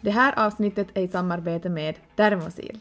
[0.00, 2.80] Det här avsnittet är i samarbete med Dermosil.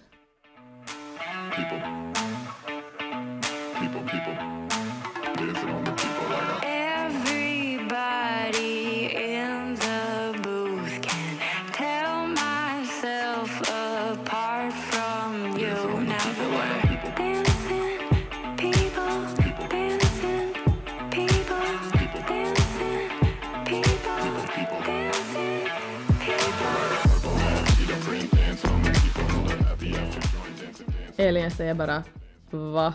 [31.50, 32.04] Jag säger bara
[32.50, 32.94] va?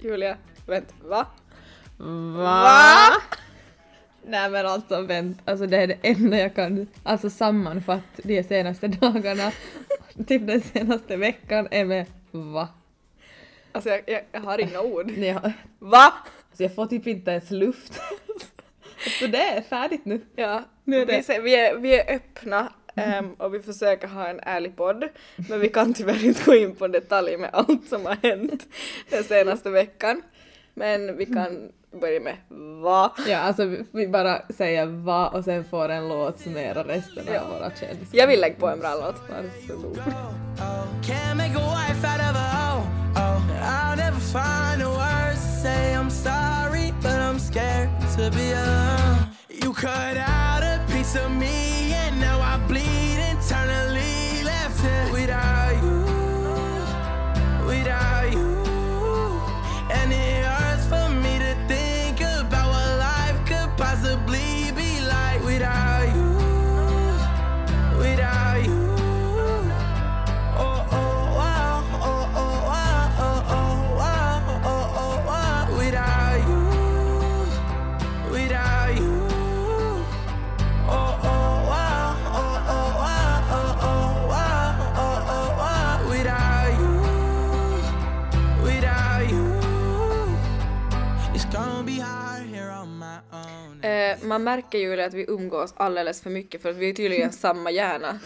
[0.00, 0.36] Julia,
[0.66, 1.26] vänta, va?
[2.36, 3.12] Va?
[4.26, 8.88] Nej men alltså vänt, alltså det är det enda jag kan alltså sammanfatta de senaste
[8.88, 9.52] dagarna,
[10.26, 12.68] typ den senaste veckan är med va?
[13.72, 15.06] Alltså jag, jag, jag har inga ord.
[15.16, 16.12] Nej, jag, Va?
[16.48, 18.00] alltså jag får typ inte ens luft.
[19.20, 20.20] Så det är färdigt nu.
[20.36, 24.08] Ja, Nu är det- Vi, ser, vi, är, vi är öppna ehm, och vi försöker
[24.08, 25.04] ha en ärlig podd
[25.48, 28.66] men vi kan tyvärr inte gå in på detaljer med allt som har hänt
[29.10, 30.22] den senaste veckan.
[30.74, 31.68] Men vi kan
[32.00, 32.36] börja med
[32.82, 33.12] va?
[33.28, 37.40] Ja alltså vi- bara säger va och sen får en låt summera resten Ja.
[37.40, 38.08] av våra känslor.
[38.12, 39.16] Jag vill lägga på en bra låt.
[39.30, 39.98] Varsågod.
[49.62, 54.42] You cut out a piece of me, and now I bleed internally.
[54.42, 55.69] Left without.
[94.50, 98.18] Märker ju att vi umgås alldeles för mycket för att vi är tydligen samma hjärna.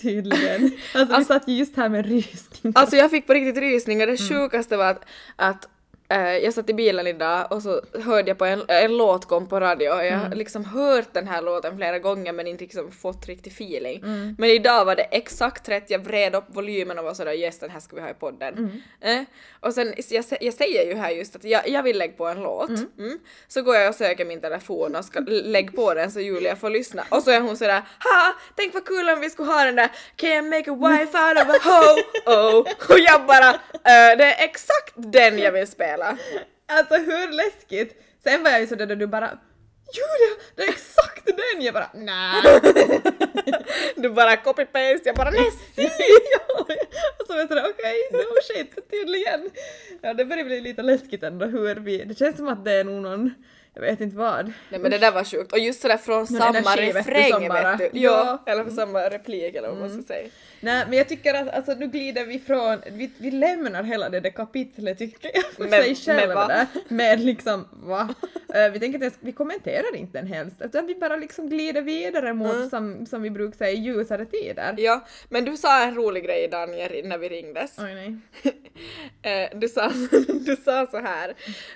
[0.00, 0.70] Tydligen.
[0.94, 2.72] Alltså vi satt ju just här med rysning.
[2.76, 4.06] Alltså jag fick på riktigt rysningar.
[4.06, 5.04] Det sjukaste var att,
[5.36, 5.68] att
[6.16, 9.60] jag satt i bilen idag och så hörde jag på en, en låt kom på
[9.60, 13.26] radio och jag har liksom hört den här låten flera gånger men inte liksom fått
[13.26, 14.00] riktig feeling.
[14.38, 17.70] Men idag var det exakt rätt, jag vred upp volymen och var sådär yes den
[17.70, 18.82] här ska vi ha i podden.
[19.00, 19.22] Eh,
[19.60, 22.42] och sen, jag, jag säger ju här just att jag, jag vill lägga på en
[22.42, 22.68] låt.
[22.68, 23.18] Mm.
[23.48, 26.70] Så går jag och söker min telefon och ska lägga på den så Julia får
[26.70, 27.04] lyssna.
[27.08, 29.90] Och så är hon sådär ha tänk vad kul om vi skulle ha den där
[30.16, 32.02] Can I make a wife out of a hoe?
[32.34, 32.58] Oh.
[32.88, 35.97] Och jag bara eh, det är exakt den jag vill spela.
[36.66, 38.02] Alltså hur läskigt?
[38.24, 39.38] Sen var jag ju sådär då du bara
[39.94, 41.62] Julia, det är exakt den!
[41.62, 42.42] Jag bara nej.
[43.96, 45.30] Du bara copy-paste, jag bara
[45.76, 46.66] ja,
[47.18, 49.50] och så var jag sådär okej, no shit, tydligen.
[50.02, 52.84] Ja det börjar bli lite läskigt ändå hur vi, det känns som att det är
[52.84, 53.34] nog någon,
[53.74, 54.52] jag vet inte vad.
[54.68, 55.52] Nej men det där var sjukt.
[55.52, 57.98] Och just sådär från samma energi, vet du, refräng bara- vet du.
[58.00, 58.20] Ja.
[58.22, 58.38] Mm.
[58.46, 60.28] Ja, eller från samma replik eller vad man ska säga.
[60.60, 64.20] Nej men jag tycker att alltså, nu glider vi från, vi, vi lämnar hela det
[64.20, 66.48] där kapitlet tycker jag för Med- sig själva med vad?
[66.48, 66.66] där.
[66.88, 68.08] Med liksom va?
[68.54, 72.32] Eh, vi tänker att vi kommenterar inte den helst utan vi bara liksom glider vidare
[72.34, 72.70] mot Mm.
[72.70, 74.74] som, som vi brukar säga ljusare tider.
[74.78, 76.68] Ja, men du sa en rolig grej idag
[77.04, 77.78] när vi ringdes.
[77.78, 78.16] Oj nej.
[79.22, 79.88] Eh, du, sa,
[80.46, 81.34] du sa så här,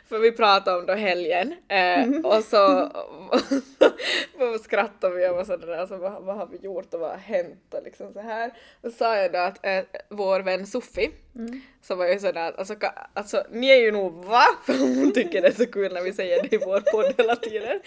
[0.08, 2.82] för vi pratade om då helgen eh, och så
[4.54, 7.16] och skrattade vi och var sådär, alltså, vad, vad har vi gjort och vad har
[7.18, 8.52] hänt och liksom så här.
[8.82, 11.10] Då sa jag då att eh, vår vän Sofie,
[11.82, 14.44] så var ju sådär att alltså, ka- alltså ni är ju nog va?
[14.66, 17.36] För hon tycker det är så kul när vi säger det i vår podd hela
[17.36, 17.80] tiden.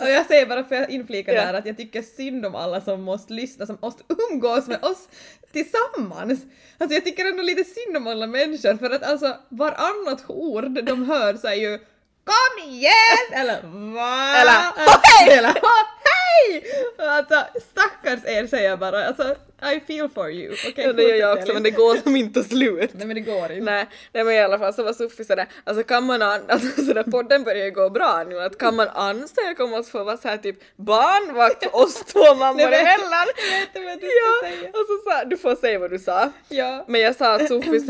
[0.00, 1.44] Och jag säger bara för att inflika Ja.
[1.44, 5.08] där att jag tycker synd om alla som måste lyssna, som måste umgås med oss
[5.52, 6.40] tillsammans.
[6.78, 11.04] Alltså jag tycker ändå lite synd om alla människor för att alltså varannat ord de
[11.10, 11.78] hör så är ju
[12.24, 13.32] Kom igen!
[13.32, 13.60] Eller
[13.94, 14.36] va?
[14.40, 14.52] Eller,
[15.02, 15.38] hej!
[15.38, 15.52] Eller
[16.32, 16.64] hej!
[16.98, 19.34] Alltså stackars er säger jag bara, alltså
[19.74, 20.52] I feel for you.
[20.68, 22.94] Okej, Ja, det gör jag också men det går som inte att sluta.
[22.98, 23.64] Nej men det går inte.
[23.64, 26.82] Nej, nej men i alla fall så var Sofie sådär, alltså kan man, an- alltså
[26.84, 30.16] sådär podden börjar ju gå bra nu, att kan man ansöka om att få vara
[30.16, 33.26] såhär typ barnvakt för oss två mammor Nej, emellan?
[33.36, 34.68] Jag vet inte vad du ska Ja, säga.
[34.68, 36.32] och så sa, du får säga vad du sa.
[36.48, 36.84] Ja.
[36.88, 37.80] Men jag sa att Sofie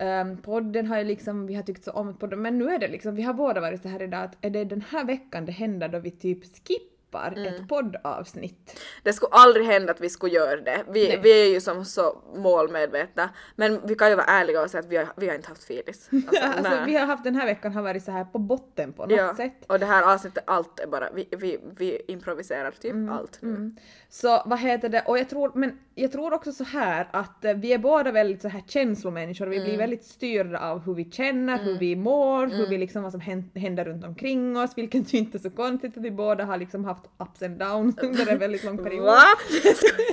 [0.00, 2.88] Um, podden har ju liksom, vi har tyckt så om podden, men nu är det
[2.88, 5.52] liksom, vi har båda varit så här idag att är det den här veckan det
[5.52, 8.80] händer då vi typ skippar ett poddavsnitt?
[9.02, 10.84] Det skulle aldrig hända att vi skulle göra det.
[10.88, 11.20] Vi, Nej.
[11.22, 13.30] vi är ju som så målmedvetna.
[13.56, 15.64] Men vi kan ju vara ärliga och säga att vi har, vi har inte haft
[15.64, 16.10] filis.
[16.28, 19.02] Alltså, alltså, vi har haft den här veckan har varit så här på botten på
[19.02, 19.36] något ja.
[19.36, 19.64] sätt.
[19.66, 23.70] Och det här avsnittet, allt är bara, vi, vi, vi improviserar typ allt nu.
[24.10, 27.54] Så vad heter det, och jag tror, men jag tror också så här att eh,
[27.54, 31.58] vi är båda väldigt så här känslomänniskor, vi blir väldigt styrda av hur vi känner,
[31.58, 35.18] hur vi mår, hur vi liksom vad som hän- händer runt omkring oss, vilket ju
[35.18, 38.38] inte är så konstigt att vi båda har liksom haft ups and downs under en
[38.38, 39.04] väldigt lång period.
[39.04, 39.22] Va?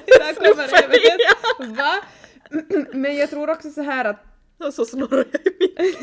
[0.06, 1.76] Där kommer det.
[1.82, 2.02] Va?
[2.94, 4.24] Men jag tror också så här att
[4.58, 5.96] Och så snorrar jag i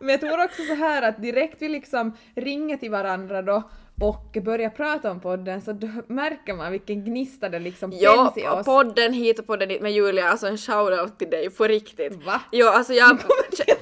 [0.00, 3.70] men jag tror också så här att direkt vi liksom ringer till varandra då
[4.00, 8.44] och börjar prata om podden så då märker man vilken gnista det liksom Ja, finns
[8.46, 8.64] i oss.
[8.66, 12.24] podden hit och podden dit med Julia, alltså en shoutout till dig på riktigt.
[12.24, 12.40] Va?
[12.52, 13.18] Jo, alltså jag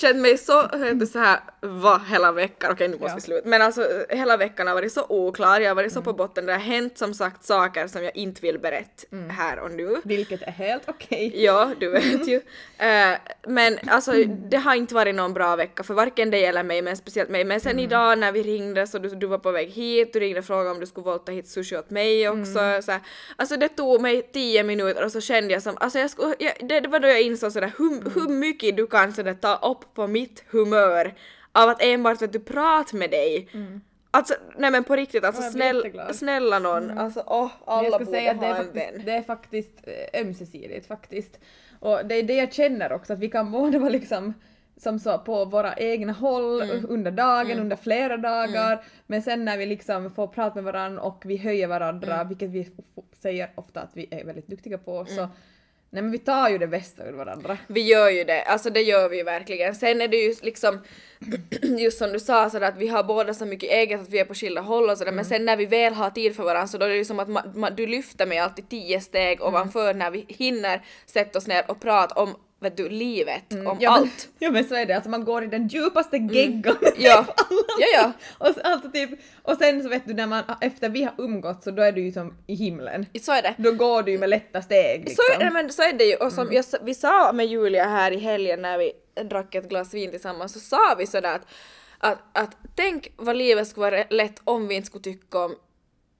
[0.00, 0.68] känt, mig så,
[1.12, 3.14] så här va hela veckan, okej nu måste Ja.
[3.14, 6.12] vi sluta, men alltså hela veckan har varit så oklar, jag har varit så på
[6.12, 9.96] botten, det har hänt som sagt saker som jag inte vill berätta här och nu.
[10.04, 11.32] Vilket är helt okej.
[11.44, 12.36] Ja, du vet ju.
[12.78, 13.14] Eh,
[13.48, 14.12] men alltså
[14.50, 17.44] det har inte varit någon bra vecka för varken dig eller mig, men speciellt mig.
[17.44, 20.38] Men sen idag när vi ringde så du, du var på väg hit, du ringde
[20.38, 22.82] och frågade om du skulle volta hit sushi åt mig också.
[22.82, 23.00] Så här,
[23.36, 26.68] alltså det tog mig tio minuter och så kände jag som, alltså jag skulle, jag,
[26.68, 29.94] det, det var då jag insåg sådär hur, hur mycket du kan sådär ta upp
[29.94, 31.14] på mitt humör
[31.52, 33.48] av att enbart vet du prata med dig.
[34.10, 38.30] Alltså nej men på riktigt, alltså snäll, snälla någon, alltså åh, alla jag borde säga
[38.30, 39.02] att det ha är, en faktiskt, vän.
[39.04, 41.38] det är faktiskt eh, ömsesidigt faktiskt.
[41.80, 44.34] Och det är det jag känner också, att vi kan båda vara liksom
[44.76, 46.86] som så på våra egna håll Mm.
[46.88, 48.84] under dagen, under flera dagar.
[49.06, 52.28] Men sen när vi liksom får prata med varandra och vi höjer varandra, Mm.
[52.28, 52.68] vilket vi
[53.22, 55.28] säger ofta att vi är väldigt duktiga på, så
[55.90, 57.58] nej men vi tar ju det bästa ur varandra.
[57.66, 59.74] Vi gör ju det, alltså det gör vi ju verkligen.
[59.74, 60.80] Sen är det ju liksom,
[61.78, 64.24] just som du sa sådär att vi har båda så mycket eget att vi är
[64.24, 66.78] på skilda håll och sådär men sen när vi väl har tid för varandra så
[66.78, 69.94] då är det ju som att ma- ma- du lyfter mig alltid tio steg ovanför
[69.94, 74.02] när vi hinner sätta oss ner och prata om vet du, livet, om Ja, men,
[74.02, 74.28] allt.
[74.38, 76.76] ja men så är det, alltså man går i den djupaste geggan.
[76.96, 77.26] Ja,
[77.78, 78.12] ja, ja.
[78.38, 79.10] och, så, alltså typ,
[79.42, 82.00] och sen så vet du när man, efter vi har umgått så då är du
[82.00, 83.06] ju som i himlen.
[83.22, 83.54] Så är det.
[83.58, 85.24] Då går du ju med lätta steg liksom.
[85.34, 87.84] Så, är- men, så är det ju och som jag, sa- vi sa med Julia
[87.84, 88.92] här i helgen när vi
[89.24, 91.46] drack ett glas vin tillsammans så sa vi sådär att,
[91.98, 95.54] att, att tänk vad livet skulle vara lätt om vi inte skulle tycka om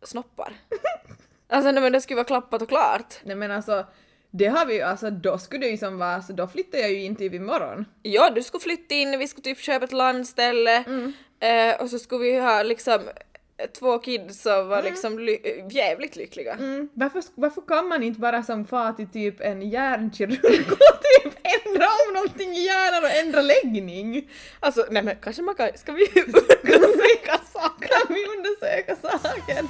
[0.02, 0.52] snoppar.
[1.49, 3.14] Alltså nej, men det skulle vara klappat och klart.
[3.25, 3.87] Nej men alltså,
[4.37, 6.91] det har vi ju, alltså då skulle det ju som vara, så då flyttar jag
[6.91, 7.85] ju in typ imorgon.
[8.03, 10.77] Ja, du skulle flytta in, vi skulle typ köpa ett landställe
[11.41, 13.01] eh, och så skulle vi ha liksom
[13.79, 16.53] två kids och vara liksom ly- jävligt lyckliga.
[16.53, 16.89] Mm.
[16.94, 20.79] Varför, varför kan man inte bara som fara till typ en hjärnkirurg och
[21.23, 21.35] typ
[21.67, 24.29] ändra om någonting i hjärnan och ändra läggning?
[24.61, 27.89] Alltså nej men kanske man kan, ska vi undersöka saker?
[27.89, 29.69] Kan vi undersöka saken?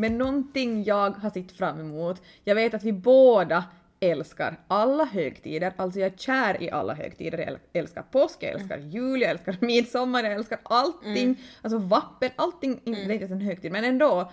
[0.00, 3.64] Men någonting jag har sett fram emot, jag vet att vi båda
[4.00, 7.38] älskar alla högtider, alltså jag är kär i alla högtider.
[7.38, 11.36] Jag äl- älskar påsk, jag älskar jul, jag älskar midsommar, jag älskar allting.
[11.62, 14.30] Alltså vappen, allting, inte inte ens en högtid men ändå.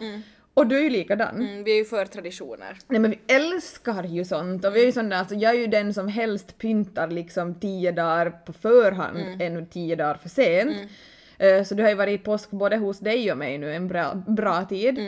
[0.54, 1.36] Och du är ju likadan.
[1.36, 2.78] Mm, vi är ju för traditioner.
[2.88, 5.68] Nej men vi älskar ju sånt och vi är ju där, alltså jag är ju
[5.68, 10.78] den som helst pyntar liksom tio dagar på förhand än tio dagar för sent.
[11.38, 14.24] Eh, Så du har ju varit påsk både hos dig och mig nu en bra,
[14.28, 15.00] bra tid.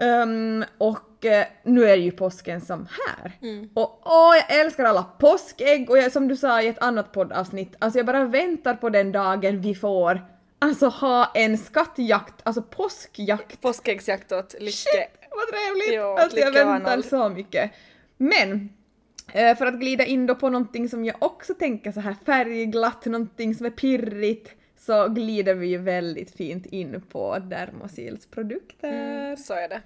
[0.00, 3.32] Ehm, och eh, nu är ju påsken som här.
[3.42, 3.68] Mm.
[3.74, 7.74] Och åh, jag älskar alla påskägg och jag, som du sa i ett annat poddavsnitt,
[7.78, 10.20] alltså jag bara väntar på den dagen vi får
[10.60, 13.60] alltså ha en skattjakt, alltså påskjakt.
[13.60, 15.08] Påskäggsjakt åt Lycke.
[15.30, 15.94] Vad trevligt!
[15.94, 17.70] Jo, alltså jag väntar så mycket.
[18.16, 18.68] Men
[19.32, 23.04] eh, för att glida in då på någonting som jag också tänker så här färgglatt,
[23.04, 29.36] någonting som är pirrigt, så glider vi ju väldigt fint in på Dermosils produkter.
[29.36, 29.80] Så är det.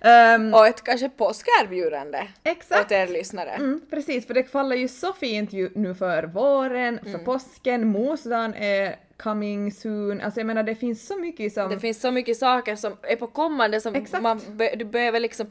[0.00, 2.84] Ehm, Och ett kanske påskerbjudande Exakt.
[2.86, 3.50] åt er lyssnare.
[3.50, 7.12] Mm, precis, för det faller ju så fint ju nu för våren, Mm.
[7.12, 11.70] för påsken, mosdagen är coming soon, alltså jag menar det finns så mycket som...
[11.70, 14.22] Det finns så mycket saker som är på kommande som Exakt.
[14.22, 15.46] man be, du behöver liksom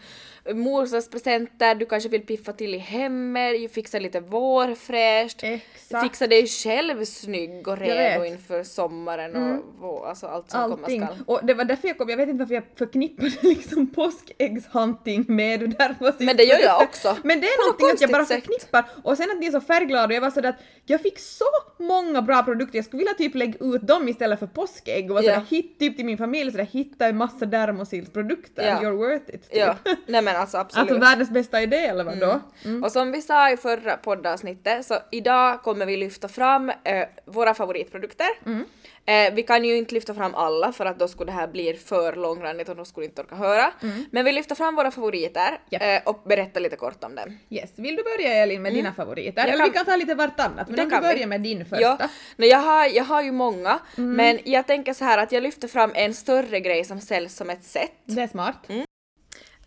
[0.53, 6.03] morsadspresenter, du kanske vill piffa till i hemmet, fixa lite vårfräscht, Exakt.
[6.03, 10.99] fixa dig själv snygg och redo inför sommaren och vår, alltså allt som Allting.
[11.01, 11.23] komma skall.
[11.27, 15.59] Och det var därför jag kom, jag vet inte varför jag förknippade liksom påskäggshunting med
[15.59, 16.25] Dermosil.
[16.25, 17.17] Men det gör jag också.
[17.23, 18.43] Men det är På någonting att jag bara sätt.
[18.45, 18.85] förknippar.
[19.03, 21.45] Och sen att ni är så färgglada och jag var sådär att jag fick så
[21.79, 25.23] många bra produkter, jag skulle vilja typ lägga ut dem istället för påskägg och vara
[25.25, 25.33] Ja.
[25.33, 28.79] sådär hit typ till min familj sådär hitta en massa Dermosils produkter, Ja.
[28.89, 29.49] you're worth it.
[29.49, 29.57] Typ.
[29.59, 29.75] Ja,
[30.07, 30.91] nej men alltså absolut.
[30.91, 32.39] Alltså världens bästa idé eller vadå?
[32.65, 32.83] Mm.
[32.83, 37.53] Och som vi sa i förra poddavsnittet så idag kommer vi lyfta fram eh, våra
[37.53, 38.27] favoritprodukter.
[38.45, 38.65] Mm.
[39.07, 41.73] Eh, vi kan ju inte lyfta fram alla för att då skulle det här bli
[41.73, 43.71] för långrandigt och då skulle inte orka höra.
[44.11, 45.59] Men vi lyfter fram våra favoriter Mm.
[45.69, 45.81] Japp.
[46.05, 47.37] eh, och berättar lite kort om dem.
[47.49, 49.41] Yes, vill du börja Elin med dina favoriter?
[49.41, 51.13] Jag Eller kan- vi kan ta lite vartannat, men Det om du kan vi.
[51.13, 51.81] börjar med din första.
[51.81, 51.97] Ja,
[52.35, 54.11] nej, jag, har, jag har ju många Mm.
[54.15, 57.49] men jag tänker så här att jag lyfter fram en större grej som säljs som
[57.49, 57.91] ett set.
[58.05, 58.67] Det är smart.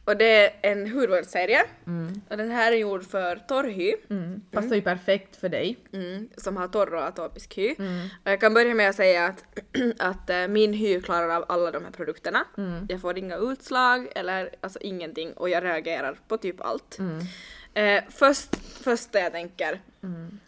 [0.08, 1.64] Och det är en hudvårdsserie.
[2.28, 3.94] Och den här är gjord för torr hy.
[4.10, 4.40] Mm.
[4.50, 5.76] Passar ju perfekt för dig.
[5.92, 7.74] Mm, som har torr och atopisk hy.
[7.78, 8.08] Mm.
[8.24, 9.44] Och jag kan börja med att säga att,
[9.98, 12.44] att eh, min hy klarar av alla de här produkterna.
[12.56, 12.86] Mm.
[12.88, 16.98] Jag får inga utslag eller alltså ingenting och jag reagerar på typ allt.
[17.78, 17.96] Mm.
[17.98, 19.80] Eh, först, första jag tänker,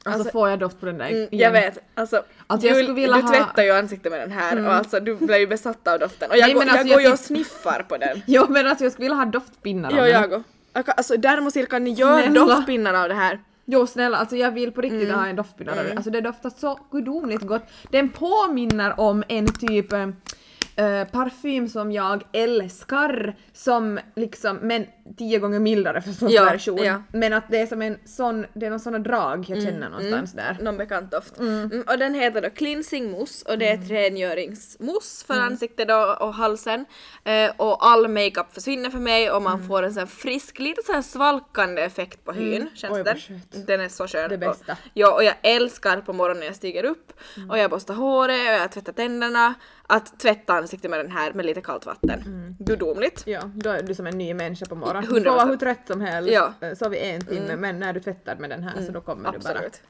[0.05, 1.29] Alltså, Alltså- får jag doft på den där mm, igen?
[1.31, 3.33] jag vet, alltså, Alltså, jag du, du ha- Mm.
[3.33, 6.31] tvättar ju ansiktet med den här och alltså du blir ju besatt av doften.
[6.31, 8.23] Och jag, Nej, går, men alltså, jag går jag ju och sniffar på den.
[8.27, 10.11] Jo men alltså jag skulle vilja ha doftpinnar den.
[10.11, 10.43] jag går.
[10.73, 12.41] Alltså Dermosil kan ni göra Snälla.
[12.55, 13.39] doftpinnar av det här?
[13.65, 14.93] Jo snälla, alltså jag vill på Mm.
[14.99, 15.97] riktigt ha en doftpinne den.
[15.97, 17.63] Alltså det doftar så gudomligt gott.
[17.91, 25.59] Den påminner om en typ eh, parfym som jag älskar som liksom, men tio gånger
[25.59, 26.79] mildare förstås Ja, version.
[26.85, 27.03] ja.
[27.13, 30.33] Men att det är som en sån, det är någon sån drag jag känner någonstans
[30.33, 30.57] där.
[30.61, 31.39] Någon bekant doft.
[31.39, 36.17] Mm, och den heter då Cleansing Mousse och det är ett rengöringsmousse för ansiktet då
[36.21, 36.85] och halsen.
[37.25, 41.03] Eh, och all makeup försvinner för mig och man får en sån frisk, lite sån
[41.03, 42.69] svalkande effekt på hyn.
[42.75, 43.11] Känns Oj, det?
[43.13, 43.67] vad skönt.
[43.67, 44.31] Den är så skön.
[44.31, 44.73] Det bästa.
[44.73, 47.13] Och, ja, och jag älskar på morgonen när jag stiger upp
[47.51, 49.55] och jag borstar håret och jag tvättar tänderna.
[49.93, 52.23] Att tvätta ansiktet med den här med lite kallt vatten.
[52.59, 53.23] Gudomligt.
[53.27, 55.00] Ja, då är du som en ny människa på morgonen.
[55.01, 55.25] Du 100%.
[55.25, 56.53] får vara hur trött som helst, Ja.
[56.61, 59.33] eh, sov i en timme, men när du tvättar med den här så då kommer
[59.33, 59.81] du bara Absolut.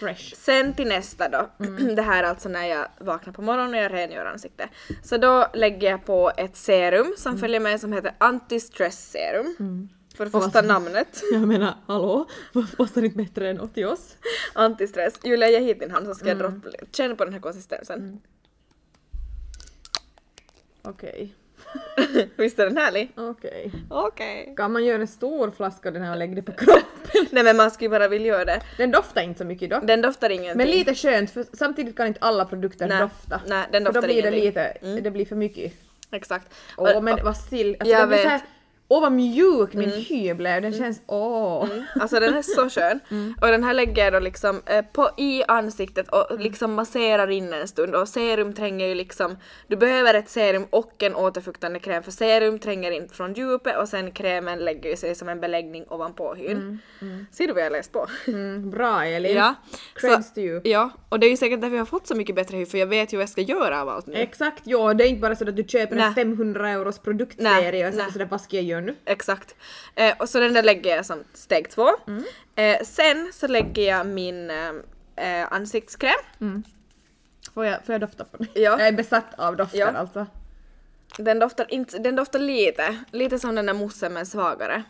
[0.00, 0.34] fresh.
[0.36, 1.50] Sen till nästa då.
[1.96, 4.70] Det här är alltså när jag vaknar på morgonen och jag rengör ansiktet.
[5.02, 9.88] Så då lägger jag på ett serum som följer med som heter Anti-stress serum.
[10.16, 11.22] För det första namnet.
[11.32, 12.26] Jag menar, hallå?
[12.52, 14.16] Vad passar inte bättre än till oss?
[14.54, 15.20] Anti-stress.
[15.24, 16.84] Julia ge hit din hand så ska jag droppa lite.
[16.92, 18.20] Känn på den här konsistensen.
[20.82, 21.34] Okej.
[22.36, 23.12] Visst är den härlig?
[23.16, 23.72] Okej.
[23.90, 24.54] Okej.
[24.56, 26.82] Kan man göra en stor flaska av den här och lägga det på kroppen?
[27.30, 28.60] Nej men man skulle bara vilja göra det.
[28.76, 29.86] Den doftar inte så mycket dock.
[29.86, 30.56] Den doftar ingenting.
[30.56, 33.40] Men lite skönt för samtidigt kan inte alla produkter Nej, dofta.
[33.46, 34.90] nej, den för då doftar blir det ingenting.
[34.94, 35.72] lite, det blir för mycket.
[36.12, 36.54] Exakt.
[36.76, 38.24] Åh Och- men vad sill, alltså Jag blir vet.
[38.26, 38.40] såhär,
[38.90, 41.68] åh vad mjuk min hy blev, den känns, åh.
[42.00, 43.00] Alltså den är så skön.
[43.40, 47.52] Och den här lägger jag då liksom eh, på i ansiktet och liksom masserar in
[47.52, 52.02] en stund och serum tränger ju liksom, du behöver ett serum och en återfuktande kräm
[52.02, 56.34] för serum tränger in från djupet och sen krämen lägger sig som en beläggning ovanpå
[56.34, 56.78] hyn.
[57.32, 58.06] Ser du vad jag läst på?
[58.26, 59.36] Mm, bra Elin.
[59.36, 59.54] Ja.
[59.94, 60.60] Creds to you.
[60.64, 62.78] Ja, och det är ju säkert därför jag har fått så mycket bättre hy för
[62.78, 64.14] jag vet ju vad jag ska göra av allt nu.
[64.14, 66.14] Exakt, ja det är inte bara så att du köper en Nej.
[66.14, 68.96] 500 euros produktserie och sen sådär vad ska jag göra nu?
[69.04, 69.54] Exakt.
[69.94, 71.88] Eh, och så den där lägger jag som steg två.
[72.06, 72.24] Mm.
[72.56, 74.70] Eh, sen så lägger jag min eh,
[75.40, 76.62] eh, ansiktskräm.
[77.54, 78.46] Får jag, får jag dofta på den?
[78.54, 78.60] Ja.
[78.62, 79.86] Jag är besatt av dofter Ja.
[79.86, 80.26] alltså.
[81.18, 84.82] Den doftar, inte, den doftar lite, lite som den där moussen men svagare.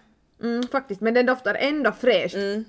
[0.43, 2.35] Mm, faktiskt, men den doftar ändå fräscht.
[2.35, 2.65] Mm.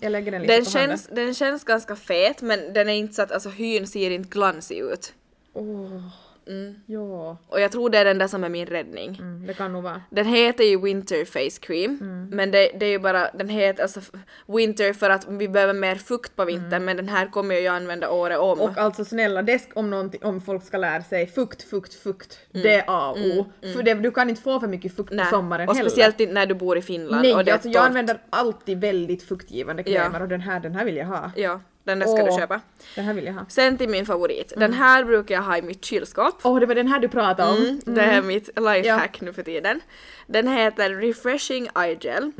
[0.00, 3.14] Jag lägger den lite Den på känns, den känns ganska fet men den är inte
[3.14, 5.14] så att alltså, hyn ser inte glansig ut.
[5.54, 6.10] handen.
[6.46, 6.72] Åh.
[6.86, 9.16] Ja, Och jag tror det är den där som är min räddning.
[9.20, 10.02] mm, det kan nog vara.
[10.10, 11.98] Den heter ju Winter Face Cream,
[12.32, 14.00] men det, det är ju bara, den heter alltså
[14.46, 17.68] Winter för att vi behöver mer fukt på vintern, men den här kommer jag ju
[17.68, 18.60] använda året om.
[18.60, 22.38] Och alltså snälla desk om, om folk ska lära sig fukt, fukt, fukt.
[22.52, 23.46] Det är A och O.
[23.76, 25.24] För det, du kan inte få för mycket fukt Nej.
[25.24, 25.90] på sommaren och heller.
[25.90, 27.22] speciellt inte när du bor i Finland.
[27.22, 27.88] Nej, och det är alltså jag torrt.
[27.88, 30.02] använder alltid väldigt fuktgivande Ja.
[30.02, 31.30] krämer och den här, den här vill jag ha.
[31.36, 32.60] Ja, den där ska du Åh, köpa.
[32.94, 33.44] Den här vill jag ha.
[33.48, 34.52] Sen till min favorit.
[34.56, 36.40] Den här brukar jag ha i mitt kylskåp.
[36.42, 37.56] Åh, det var den här du pratade om.
[37.56, 39.80] Mm, Det är mitt lifehack nu för tiden.
[40.26, 42.32] Den heter Refreshing Eye Gel.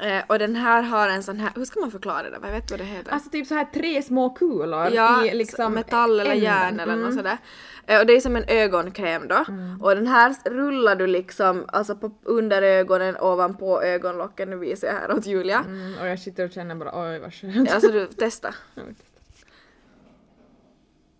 [0.00, 2.38] Eh, och den här har en sån här, hur ska man förklara det?
[2.38, 3.12] Vad vet du vad det heter?
[3.12, 7.04] Alltså typ så här tre små kulor ja, i liksom metall eller järn eller Mm.
[7.04, 7.38] något sådär.
[7.86, 9.44] Eh, och det är som en ögonkräm då.
[9.80, 14.50] Och den här rullar du liksom alltså på under ögonen ovanpå ögonlocken.
[14.50, 15.64] Nu visar jag här åt Julia.
[15.66, 17.70] Mm, och jag sitter och känner bara oj vad skönt.
[17.70, 18.54] Alltså du, testa.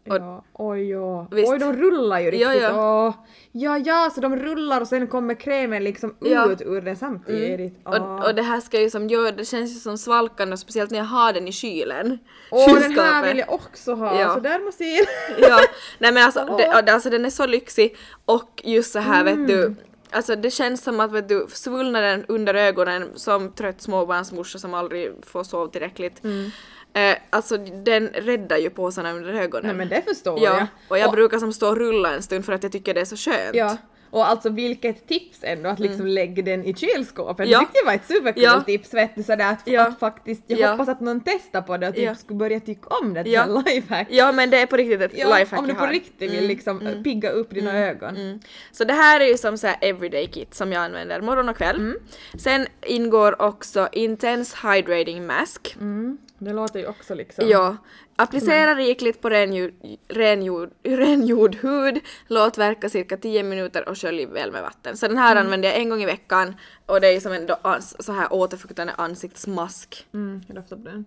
[0.09, 1.27] och- Ja, oj ja.
[1.31, 1.53] Visst.
[1.53, 2.41] Oj de rullar ju riktigt.
[2.49, 3.07] Ja, ja.
[3.09, 3.15] Åh.
[3.53, 6.51] ja ja, så de rullar och sen kommer krämen liksom Ja.
[6.53, 7.81] ut ur den samtidigt.
[7.87, 7.95] Åh.
[8.21, 10.99] Och, och det här ska ju som göra, det känns ju som svalkande speciellt när
[10.99, 12.19] jag har den i kylen.
[12.51, 14.35] Åh, den här vill jag också ha, Ja.
[14.35, 15.07] så där måste jag
[15.51, 15.59] ja,
[15.99, 19.75] nej men alltså, det, alltså den är så lyxig och just så här vet du
[20.15, 25.13] Alltså det känns som att vet du, svullnaden under ögonen som trött småbarnsmorsa som aldrig
[25.27, 26.21] får sova tillräckligt.
[26.95, 29.67] Eh, alltså den räddar ju påsarna under ögonen.
[29.67, 30.67] Nej men det förstår ja, jag.
[30.89, 33.01] och jag och, brukar som stå och rulla en stund för att jag tycker det
[33.01, 33.55] är så skönt.
[33.55, 33.77] Ja,
[34.11, 37.47] och alltså vilket tips ändå att liksom lägga den i kylskåpet.
[37.47, 37.51] Mm.
[37.51, 37.59] Ja.
[37.59, 38.61] Det tyckte jag var ett superkul Ja.
[38.67, 39.87] tips vet du sådär att, Ja.
[39.89, 40.71] att faktiskt, jag Ja.
[40.71, 42.15] hoppas att någon testar på det och typ Ja.
[42.15, 43.63] skulle börja tycka om det, Ja.
[43.67, 44.07] lifehack.
[44.11, 47.03] Ja men det är på riktigt ett Ja, lifehack om du på riktigt vill liksom
[47.05, 48.17] pigga upp dina ögon.
[48.17, 48.41] Mm.
[48.73, 51.57] Så det här är ju som så här everyday kit som jag använder morgon och
[51.57, 51.77] kväll.
[51.77, 51.97] Mm.
[52.39, 55.77] Sen ingår också Intense Hydrating Mask.
[56.43, 56.55] Mm.
[56.57, 57.49] Det låter ju också liksom...
[57.49, 57.77] Ja.
[58.17, 59.73] Applicera rikligt på rengjord,
[60.09, 64.97] rengjord, rengjord hud, låt verka cirka 10 minuter och skölj väl med vatten.
[64.97, 65.45] Så den här Mm.
[65.45, 66.55] använder jag en gång i veckan
[66.87, 67.49] och det är som en
[68.01, 70.07] så här återfuktande ansiktsmask.
[70.15, 71.05] Mm, jag doftar på den.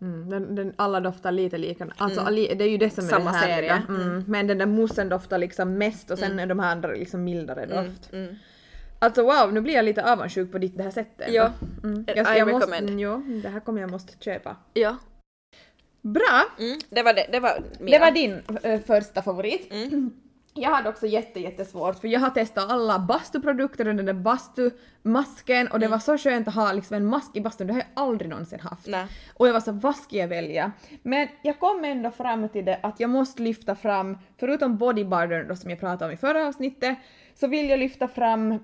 [0.00, 1.86] Mm, den, den, alla doftar lite lika.
[1.96, 3.46] Alltså, ali- det är ju det som är Samma det här.
[3.46, 3.82] serie.
[3.88, 4.24] Mm.
[4.26, 7.66] Men den där moussen doftar liksom mest och sen är de här andra liksom mildare
[7.66, 8.12] doft.
[9.04, 9.06] Mm.
[9.06, 11.32] Alltså wow, nu blir jag lite avundsjuk på ditt det här sättet.
[11.32, 11.50] Ja.
[11.84, 12.00] Mm.
[12.00, 12.88] I Jag, jag måste, recommend.
[12.88, 14.56] mm, jo, det här kommer jag måste köpa.
[14.74, 14.96] Ja.
[16.02, 16.44] Bra!
[16.58, 16.78] Mm.
[16.90, 17.98] Det var det, det var mina.
[17.98, 19.72] Det var din äh, första favorit.
[19.72, 20.10] Mm.
[20.56, 25.68] Jag hade också jätte, jättesvårt för jag har testat alla bastuprodukter och den där bastumasken
[25.68, 27.88] och det var så skönt att ha liksom en mask i bastun, det har jag
[27.94, 28.86] aldrig någonsin haft.
[28.86, 29.06] Nej.
[29.34, 30.72] Och jag var så vad ska jag välja?
[31.02, 35.70] Men jag kom ändå fram till det att jag måste lyfta fram, förutom bodybuildern som
[35.70, 36.98] jag pratade om i förra avsnittet,
[37.34, 38.58] så vill jag lyfta fram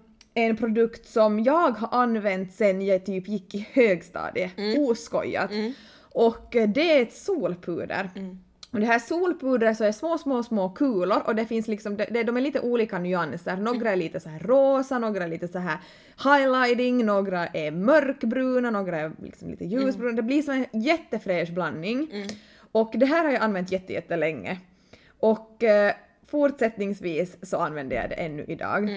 [0.46, 5.50] en produkt som jag har använt sen jag typ gick i högstadiet, oskojat.
[6.12, 8.10] Och eh, det är ett solpuder.
[8.72, 12.22] Och det här solpudret så är små, små, små kulor och det finns liksom, det,
[12.22, 13.56] de är lite olika nyanser.
[13.56, 15.78] Några är lite så här rosa, några är lite så här
[16.24, 20.12] highlighting, några är mörkbruna, några är liksom lite ljusbruna.
[20.12, 22.08] Det blir som en jättefräsch blandning.
[22.72, 24.58] Och det här har jag använt jätte, jättelänge.
[25.20, 25.92] Och eh,
[26.26, 28.88] fortsättningsvis så använder jag det ännu idag.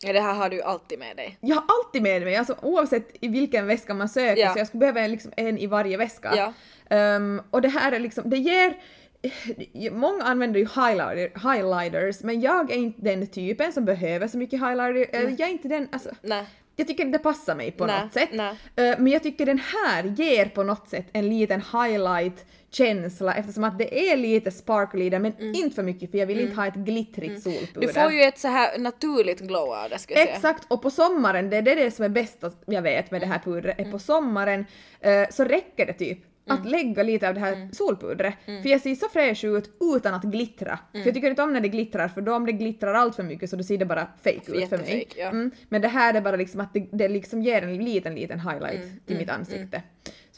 [0.00, 1.38] Ja, det här har du alltid med dig.
[1.40, 4.52] Jag har alltid med mig, alltså oavsett i vilken väska man söker, Ja.
[4.52, 6.32] så jag skulle behöva en, liksom, en i varje väska.
[6.36, 6.52] Ja.
[6.96, 8.74] Ehm, och det här är liksom, det ger
[9.90, 14.60] Många använder ju highlighter, highlighters men jag är inte den typen som behöver så mycket
[14.60, 15.16] highlighter.
[15.18, 16.44] Eller Jag är inte den, alltså, Nej.
[16.76, 18.32] jag tycker inte det passar mig på Nej, något sätt.
[18.32, 21.60] Eh, men jag tycker den här ger på något sätt en liten
[22.72, 26.26] highlight-känsla eftersom att det är lite sparkly i den men inte för mycket för jag
[26.26, 27.76] vill inte ha ett glittrigt solpuder.
[27.76, 27.86] Mm.
[27.86, 30.36] Du får ju ett så här naturligt glow av det skulle jag säga.
[30.36, 33.26] Exakt, och på sommaren, det är det, som är bäst att jag vet med det
[33.26, 34.66] här pudret, är på sommaren
[35.00, 36.18] eh, så räcker det typ
[36.50, 38.34] att lägga lite av det här solpudret.
[38.44, 40.78] För jag ser så fräsch ut utan att glittra.
[40.92, 43.22] För jag tycker inte om när det glittrar för då om det glittrar allt för
[43.22, 45.08] mycket så då ser det bara fake ut för mig.
[45.16, 45.28] Ja.
[45.28, 45.50] Mm.
[45.68, 49.06] Men det här är bara liksom att det, det liksom ger en liten, liten highlight
[49.06, 49.82] till mitt ansikte.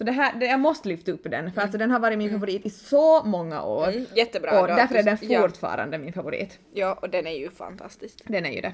[0.00, 2.30] Så det här, det, jag måste lyfta upp den för alltså den har varit min
[2.30, 3.88] favorit i så många år.
[3.88, 4.74] Mm, jättebra Och då.
[4.74, 5.40] därför är den Ja.
[5.40, 6.58] fortfarande min favorit.
[6.74, 8.18] Ja, och den är ju fantastisk.
[8.26, 8.72] Den är ju det.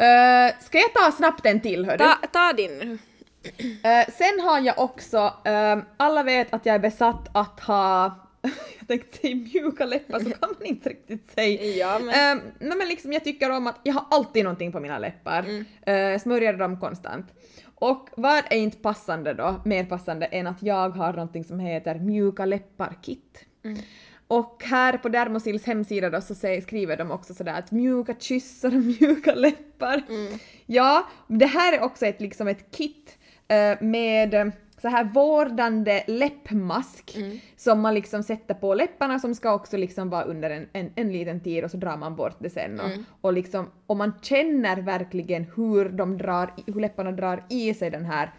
[0.00, 2.04] Uh, ska jag ta snabbt en till hördu?
[2.04, 2.98] Ta, ta din.
[3.82, 8.14] Eh, sen har jag också, ehm, alla vet att jag är besatt att ha,
[8.78, 11.62] jag tänkte säga mjuka läppar så kan man inte riktigt säga.
[11.64, 14.80] Ja, men- Ehm, nej, men liksom jag tycker om att jag har alltid någonting på
[14.80, 15.44] mina läppar.
[15.86, 16.18] Mm.
[16.18, 17.26] smörjer dem konstant.
[17.80, 21.94] Och vad är inte passande då, mer passande än att jag har någonting som heter
[21.98, 23.44] mjuka läppar-kit.
[24.28, 28.82] Och här på Dermosils hemsida då så skriver de också sådär att mjuka kyssar och
[29.00, 30.02] mjuka läppar.
[30.66, 37.16] Ja, det här är också ett, liksom ett kit eh, med så här vårdande läppmask
[37.56, 41.12] som man liksom sätter på läpparna som ska också liksom vara under en, en, en
[41.12, 42.80] liten tid och så drar man bort det sen.
[42.80, 42.86] Och,
[43.20, 48.04] och liksom och man känner verkligen hur de drar, hur läpparna drar i sig den
[48.04, 48.30] här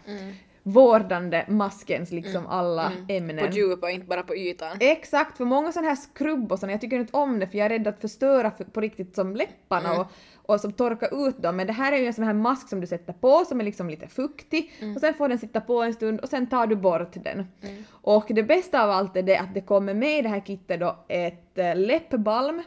[0.72, 3.38] vårdande maskens liksom alla ämnen.
[3.50, 4.76] På djup och inte bara på ytan.
[4.80, 7.64] Exakt, för många sådana här skrubb och såna, jag tycker inte om det för jag
[7.64, 10.00] är rädd att förstöra för, på riktigt som läpparna Mm.
[10.00, 10.06] och,
[10.54, 11.56] och som torka ut dem.
[11.56, 13.64] Men det här är ju en sån här mask som du sätter på som är
[13.64, 14.94] liksom lite fuktig Mm.
[14.94, 17.46] och sen får den sitta på en stund och sen tar du bort den.
[17.90, 20.80] Och det bästa av allt är det att det kommer med i det här kittet
[20.80, 22.62] då ett äh, läppbalm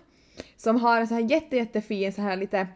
[0.58, 2.68] som har en så här jätte, jättefin så här lite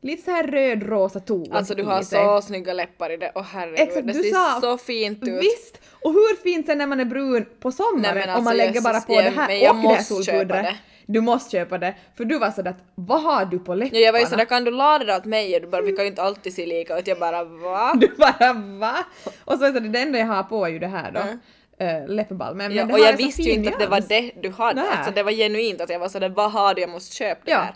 [0.00, 3.78] Lite så här röd-rosa ton Alltså du har så snygga läppar i det och herregud
[3.88, 5.42] Exakt, det ser sa- så fint ut.
[5.42, 5.80] Visst!
[6.02, 8.66] Och hur fint sen när man är brun på sommaren Nej, men om man alltså,
[8.66, 10.74] lägger bara på ja, det här jag och det här solpudret.
[11.06, 11.94] Du måste köpa det.
[12.16, 13.98] För du var sådär att vad har du på läpparna?
[14.00, 15.54] Ja, jag var ju sådär, kan du lada det åt mig?
[15.56, 17.06] Och du bara, vi kan ju inte alltid se lika ut.
[17.06, 17.92] Jag bara, va?
[18.00, 18.96] Du bara va?
[19.44, 21.20] Och så är det, det enda jag har på är ju det här då.
[21.20, 22.06] Mm.
[22.06, 22.56] Läppbalmen.
[22.56, 24.80] Men Ja, det och jag visste ju inte att det var det du hade.
[24.80, 24.90] Nej.
[24.92, 26.80] Alltså det var genuint att jag var sådär, vad har du?
[26.80, 27.58] Jag måste köpa det Ja.
[27.58, 27.74] här.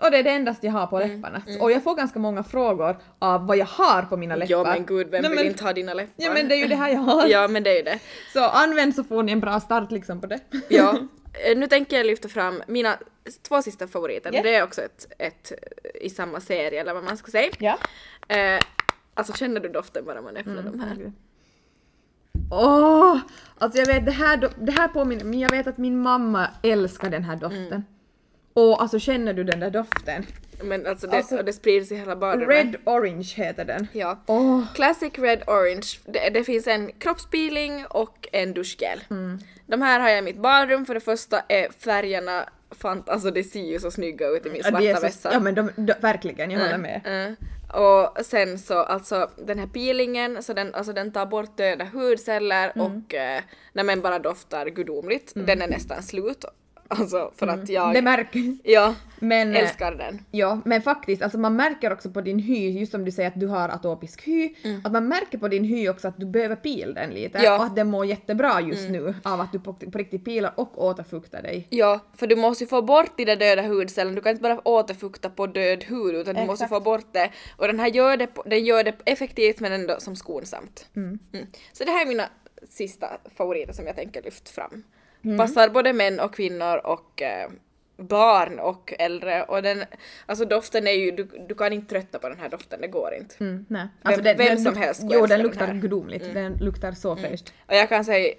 [0.00, 1.42] Och det är det endaste jag har på Mm, läpparna.
[1.60, 4.50] Och jag får ganska många frågor av vad jag har på mina läppar.
[4.52, 6.12] Ja men gud, vem Nej, vill men- inte ha dina läppar?
[6.16, 7.26] Ja men det är ju det här jag har.
[7.26, 7.98] Ja men det är ju det.
[8.32, 10.40] Så använd så får ni en bra start liksom på det.
[10.68, 10.98] Ja.
[11.50, 12.96] Eh, Nu tänker jag lyfta fram mina
[13.48, 14.30] två sista favoriter.
[14.34, 14.42] Ja.
[14.42, 17.50] Det är också ett, ett eh, i samma serie eller vad man ska säga.
[17.58, 17.78] ja.
[18.36, 18.60] Eh,
[19.14, 21.12] alltså känner du doften bara man öppnar Mm, de här?
[22.50, 23.18] Åh!
[23.58, 27.10] alltså jag vet det här, det här påminner men jag vet att min mamma älskar
[27.10, 27.66] den här doften.
[27.66, 27.82] Mm.
[28.56, 30.26] Och alltså känner du den där doften?
[30.62, 32.48] Men alltså det, Alltså, det sprids i hela badrummet.
[32.64, 33.86] Red Orange heter den.
[33.92, 34.20] Ja.
[34.26, 34.62] Åh!
[34.74, 35.86] Classic Red Orange.
[36.04, 39.04] Det, det finns en kroppspeeling och en duschgel.
[39.10, 39.38] Mm.
[39.66, 40.86] De här har jag i mitt badrum.
[40.86, 44.62] För det första är färgerna fant alltså det ser ju så snygga ut i min
[44.64, 45.30] svarta så- vässa.
[45.32, 47.00] Ja men de, de, verkligen, jag håller med.
[47.04, 47.36] Mm.
[47.72, 52.72] Och sen så alltså den här peelingen, så den, alltså den tar bort döda hudceller
[52.74, 52.86] Mm.
[52.86, 53.40] och eh,
[53.72, 55.32] när man bara doftar gudomligt.
[55.34, 56.44] Den är nästan slut.
[56.88, 57.94] Alltså för att jag Mm.
[57.94, 60.24] Det märker ja, Men, eh, älskar den.
[60.30, 63.40] Ja, men faktiskt, alltså man märker också på din hy, just som du säger att
[63.40, 66.92] du har atopisk hy, att man märker på din hy också att du behöver pila
[66.92, 67.44] den lite Mm.
[67.44, 67.50] Ja.
[67.50, 67.60] Mm.
[67.60, 70.84] och att den mår jättebra just nu av att du på, på riktigt pilar och
[70.84, 71.66] återfuktar dig.
[71.70, 74.68] Ja, för du måste ju få bort de där döda hudcellerna, du kan inte bara
[74.68, 76.68] återfukta på död hud utan du måste Exakt.
[76.68, 77.30] få bort det.
[77.56, 80.86] Och den här gör det, den gör det effektivt men ändå som skonsamt.
[80.96, 81.18] Mm.
[81.72, 82.28] Så det här är mina
[82.68, 84.82] sista favoriter som jag tänker lyfta fram.
[85.38, 87.50] Passar både män och kvinnor och eh,
[87.98, 89.84] barn och äldre och den,
[90.26, 93.14] alltså doften är ju, du, du kan inte tröttna på den här doften, det går
[93.14, 93.34] inte.
[93.40, 93.88] Mm, nej.
[94.02, 95.64] Alltså Vem- vem som luk- helst Jo, den den luktar.
[95.64, 95.80] Mm.
[95.80, 96.34] gudomligt.
[96.34, 97.52] Den luktar så fräscht.
[97.66, 98.34] Och jag kan säga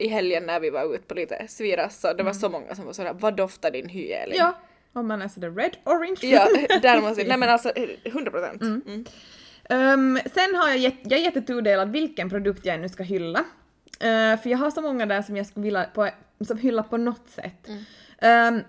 [0.00, 2.84] i- helgen när vi var ute på lite sviras så det var så många som
[2.86, 4.36] var sådär, vad doftar din hy Elin?
[4.38, 4.58] Ja,
[4.92, 6.16] om man är sådär red, orange.
[6.22, 6.48] Ja,
[6.82, 7.72] där måste Nej men alltså
[8.04, 8.62] 100 procent.
[8.62, 9.04] Mm.
[9.70, 13.44] Ehm, sen har jag, jätt, jag är jättetudelad vilken produkt jag nu ska hylla.
[14.00, 16.08] Eh, för jag har så många där som jag skulle vilja på,
[16.46, 17.68] som hylla på något sätt.
[18.22, 18.60] Ehm,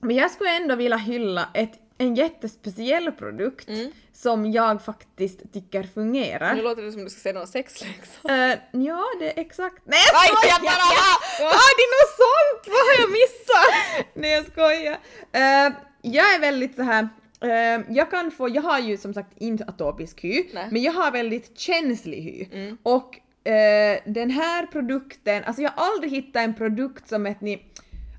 [0.00, 3.68] men jag skulle ändå vilja hylla ett, en jättespeciell produkt
[4.12, 6.54] som jag faktiskt tycker fungerar.
[6.54, 8.30] Nu låter det som du ska säga någon sexleksak.
[8.30, 9.82] Eh, ja, det är exakt...
[9.84, 10.60] Nej jag jag skojar!
[11.38, 12.74] bara, Har du något sånt?
[12.74, 14.06] Vad har jag missat?
[14.14, 14.98] Nej jag skojar.
[15.32, 17.08] Eh, jag är väldigt så här.
[17.40, 20.62] eh, jag kan få, jag har ju som sagt inte atopisk hy, Nej.
[20.62, 20.68] Mm.
[20.72, 22.72] men jag har väldigt känslig hy.
[22.82, 27.62] Och eh, den här produkten, alltså jag har aldrig hittat en produkt som att ni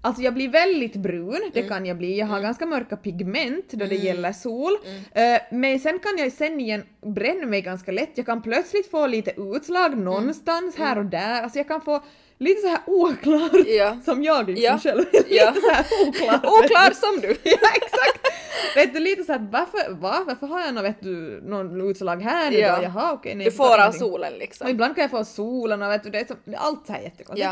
[0.01, 1.69] Alltså jag blir väldigt brun, det Mm.
[1.69, 2.19] kan jag bli.
[2.19, 4.71] Jag har ganska mörka pigment då det gäller sol.
[4.85, 5.35] Mm.
[5.35, 8.09] Eh, men sen kan jag sen igen bränna mig ganska lätt.
[8.15, 10.03] Jag kan plötsligt få lite utslag Mm.
[10.05, 11.41] någonstans här och där.
[11.43, 12.03] Alltså jag kan få
[12.37, 13.97] lite så här oklart Ja.
[14.05, 14.79] som jag liksom Ja.
[14.79, 14.97] själv.
[15.13, 15.53] lite Ja.
[15.53, 16.37] så här oklar.
[16.63, 17.27] Oklar som du!
[17.43, 18.27] ja exakt!
[18.75, 20.23] vet du lite såhär varför, va?
[20.27, 22.77] varför har jag någon, vet du, någon utslag här nu Ja.
[22.77, 22.83] då?
[22.83, 23.35] Jaha okej.
[23.35, 24.67] nej, Du får av solen Och liksom.
[24.67, 27.49] ibland kan jag få solen och vet du, det är, så, allt så här jättekonstigt.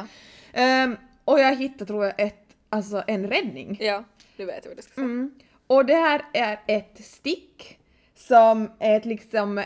[0.53, 0.61] Ja.
[0.61, 3.77] Ehm, och jag hittade tror jag ett, alltså en räddning.
[3.81, 4.03] Ja,
[4.37, 5.05] du vet vad du ska säga.
[5.05, 5.31] Mm.
[5.67, 7.77] Och det här är ett stick
[8.15, 9.63] som är ett liksom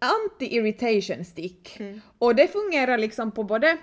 [0.00, 1.76] anti-irritation stick.
[1.80, 2.00] Mm.
[2.18, 3.76] Och det fungerar liksom på både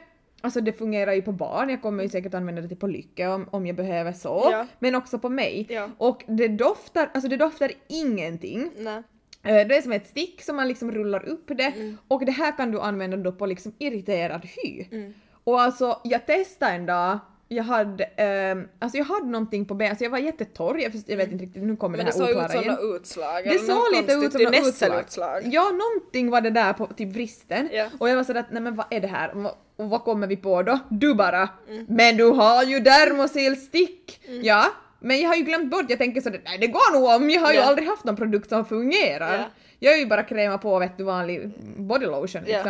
[0.45, 3.27] Alltså det fungerar ju på barn, jag kommer ju säkert använda det till på Lycke
[3.27, 4.47] om, om jag behöver så.
[4.51, 4.67] Ja.
[4.79, 5.65] Men också på mig.
[5.69, 5.89] Ja.
[5.97, 8.71] Och det doftar, alltså det doftar ingenting.
[8.77, 9.03] Nej.
[9.43, 11.97] Eh, Det är som ett stick som man liksom rullar upp det Mm.
[12.07, 14.85] och det här kan du använda då på liksom irriterad hy.
[14.91, 15.13] Mm.
[15.43, 17.19] Och alltså jag testade en dag,
[17.53, 21.17] jag hade, ehm, alltså jag hade någonting på benen, alltså jag var jättetorr, jag, jag
[21.17, 22.05] vet inte riktigt, nu kommer Mm.
[22.05, 22.75] Men det det här såg ut oklara som igen.
[22.81, 23.43] några utslag.
[23.43, 25.41] Det såg något lite ut som Det är några nässelutslag.
[25.45, 27.69] Ja, någonting var det där på typ vristen.
[27.71, 27.87] Ja.
[27.99, 29.37] Och jag var sådär att nej men vad är det här?
[29.37, 29.51] Och,
[29.89, 30.79] vad- kommer vi på då?
[30.89, 31.85] Du bara Mm.
[31.89, 34.19] Men du har ju dermosil-stick!
[34.43, 34.65] Ja,
[34.99, 37.41] men jag har ju glömt bort, jag tänker sådär nej det går nog om, jag
[37.41, 37.63] har ju Ja.
[37.65, 39.37] aldrig haft någon produkt som fungerar.
[39.37, 39.43] Ja.
[39.79, 42.63] Jag har ju bara krämat på vet du vanlig body lotion Ja.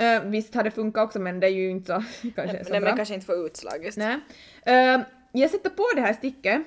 [0.00, 2.80] Eh, visst har det funkat också men det är ju inte så, kanske så Nej,
[2.80, 2.88] bra.
[2.88, 3.98] men kanske inte få utslag just.
[3.98, 4.16] Nej.
[4.62, 5.00] Eh,
[5.32, 6.62] jag sätter på det här sticket.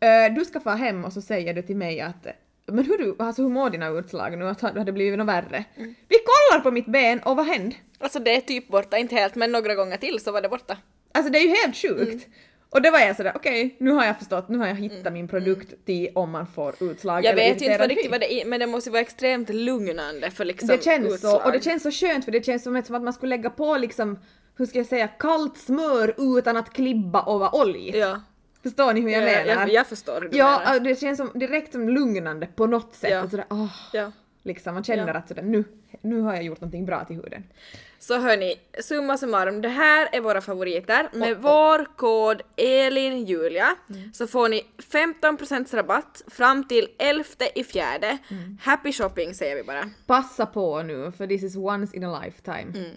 [0.00, 2.26] Eh, du ska få hem och så säger du till mig att
[2.66, 4.48] men hur, du, alltså hur mår dina utslag nu?
[4.48, 5.64] Att har det blivit något värre?
[5.76, 5.94] Mm.
[6.08, 7.76] Vi kollar på mitt ben och vad hände?
[7.98, 10.76] Alltså det är typ borta, inte helt men några gånger till så var det borta.
[11.12, 12.26] Alltså det är ju helt sjukt.
[12.26, 12.34] Mm.
[12.74, 15.28] Och det var jag sådär, okej, nu har jag förstått, nu har jag hittat min
[15.28, 18.60] produkt till om man får utslag Jag vet inte vad riktigt vad det är men
[18.60, 21.46] det måste vara extremt lugnande för liksom Det känns så, utslag.
[21.46, 24.18] och det känns så skönt för det känns som, att- man skulle lägga på liksom,
[24.56, 27.96] hur ska jag säga, kallt smör utan att klibba vara oljigt.
[27.96, 28.20] Ja,
[28.62, 29.60] Förstår ni hur jag jag, menar?
[29.60, 30.76] jag, jag förstår hur du ja, menar.
[30.76, 33.10] äh, det känns som, direkt som lugnande på något sätt.
[33.10, 33.22] Ja.
[33.24, 34.12] Och sådär, åh, Ja.
[34.42, 35.14] liksom, man känner Ja.
[35.14, 35.64] att sådär, nu,
[36.00, 37.44] nu har jag gjort någonting bra till huden.
[38.06, 41.08] Så hörni, summa summarum, det här är våra favoriter.
[41.12, 43.76] Med Och- och- vår kod ELINJULIA
[44.12, 48.18] så får ni 15% rabatt fram till 11 i fjärde.
[48.60, 49.90] Happy shopping säger vi bara.
[50.06, 52.78] Passa på nu, för this is once in a lifetime.
[52.78, 52.90] Mm.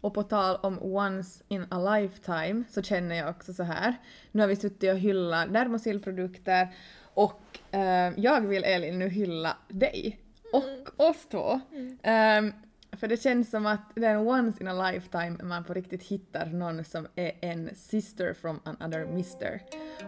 [0.00, 3.94] Och på tal om once in a lifetime så känner jag också så här.
[4.32, 6.68] Nu har vi suttit och hyllat Dermosil-produkter
[7.14, 10.20] och eh, jag vill Elin nu hylla dig
[10.52, 11.60] och oss två.
[12.02, 12.52] Ehm,
[12.92, 16.46] för det känns som att det är once in a lifetime man på riktigt hittar
[16.46, 19.62] någon som är en sister from another mister.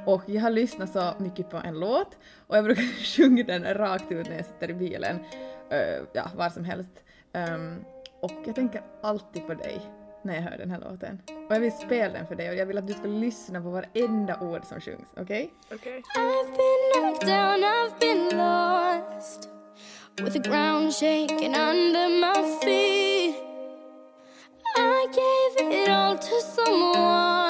[0.06, 2.82] Och jag har lyssnat så mycket på en låt och jag brukar
[3.16, 5.18] sjunga den rakt ut när jag sitter i bilen,
[5.70, 7.04] eh, ja var som helst.
[7.32, 7.84] Ehm,
[8.20, 9.80] och jag tänker alltid på dig
[10.22, 11.22] när jag hör den här låten.
[11.48, 13.70] Och jag vill spela den för dig och jag vill att du ska lyssna på
[13.70, 15.52] varenda ord som sjungs, okej?
[15.70, 16.02] Okej.
[16.16, 16.56] I've
[20.20, 23.34] With the ground shaking under my feet.
[24.76, 27.41] I gave it all to someone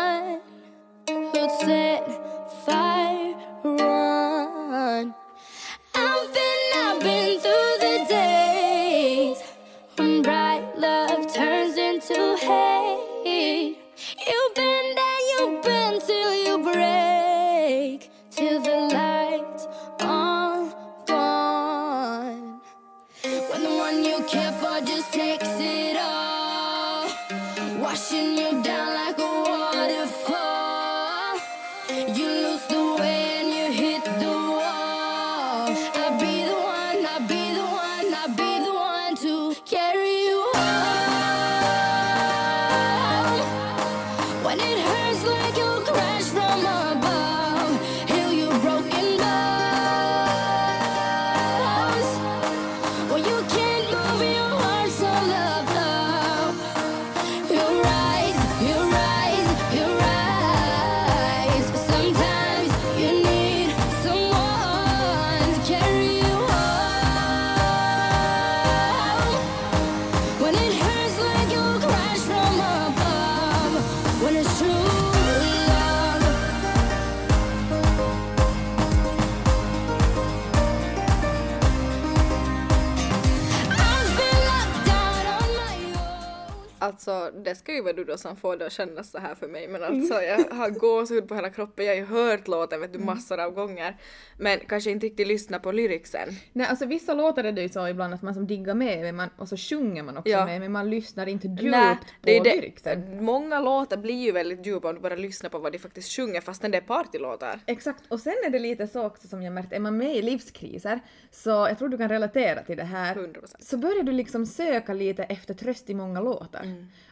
[87.53, 89.69] det ska ju vara du då som får det att kännas så här för mig
[89.69, 92.99] men alltså jag har gåshud på hela kroppen, jag har ju hört låten vet du
[92.99, 93.97] massor av gånger
[94.39, 96.29] men kanske inte riktigt lyssnat på lyricsen.
[96.53, 99.17] Nej, alltså vissa låtar är det ju så ibland att man som diggar med men
[99.17, 100.45] man, och så sjunger man också Ja.
[100.45, 102.55] med men man lyssnar inte djupt Nej, på det är det.
[102.57, 103.25] lyricsen.
[103.25, 106.41] Många låtar blir ju väldigt djupa om du bara lyssnar på vad de faktiskt sjunger
[106.41, 107.61] fastän det är partylåtar.
[107.67, 110.23] Exakt, och sen är det lite så också som jag märkt, är man med i
[110.23, 113.55] livskriser så jag tror du kan relatera till det här 100%.
[113.59, 116.63] så börjar du liksom söka lite efter tröst i många låtar.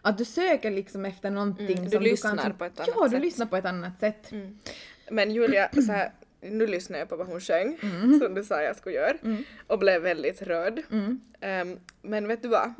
[0.02, 2.52] Att du söker liksom efter någonting Mm, du som lyssnar du kan...
[2.54, 3.12] på ett annat Ja, du sätt.
[3.12, 3.22] Mm.
[3.22, 4.30] lyssnar på ett annat sätt.
[5.10, 7.78] Men Julia, så här, nu lyssnar jag på vad hon sjöng,
[8.22, 9.16] som du sa jag skulle göra,
[9.66, 10.80] och blev väldigt rörd.
[11.42, 12.72] Ehm, men vet du vad?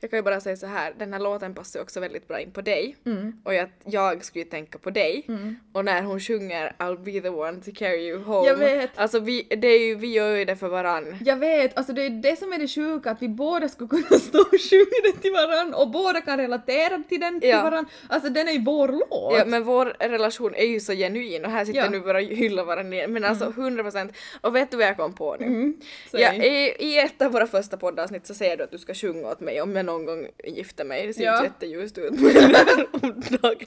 [0.00, 2.50] Jag kan ju bara säga så här, den här låten passar också väldigt bra in
[2.50, 2.96] på dig.
[3.44, 5.26] Och jag, jag skulle ju tänka på dig.
[5.72, 8.48] Och när hon sjunger I'll be the one to carry you home.
[8.48, 8.90] Jag vet.
[8.98, 11.16] Alltså vi, det är ju, vi gör ju det för varann.
[11.24, 14.02] Jag vet, alltså det är det som är det sjuka, att vi båda skulle kunna
[14.20, 17.62] stå och sjunga den till varann och båda kan relatera till den till Ja.
[17.62, 17.86] varann.
[18.08, 19.38] Alltså den är ju vår låt.
[19.38, 21.90] Ja, men vår relation är ju så genuin och här sitter Ja.
[21.90, 23.06] nu bara och hyllar varandra.
[23.08, 25.74] Men alltså 100% och vet du vad jag kom på nu?
[26.10, 26.20] säg.
[26.20, 29.28] Ja, i, I ett av våra första poddavsnitt så säger du att du ska sjunga
[29.28, 31.06] åt mig om jag någon gång gifter mig.
[31.06, 31.34] Det ser Ja.
[31.34, 32.12] inte jätteljust ut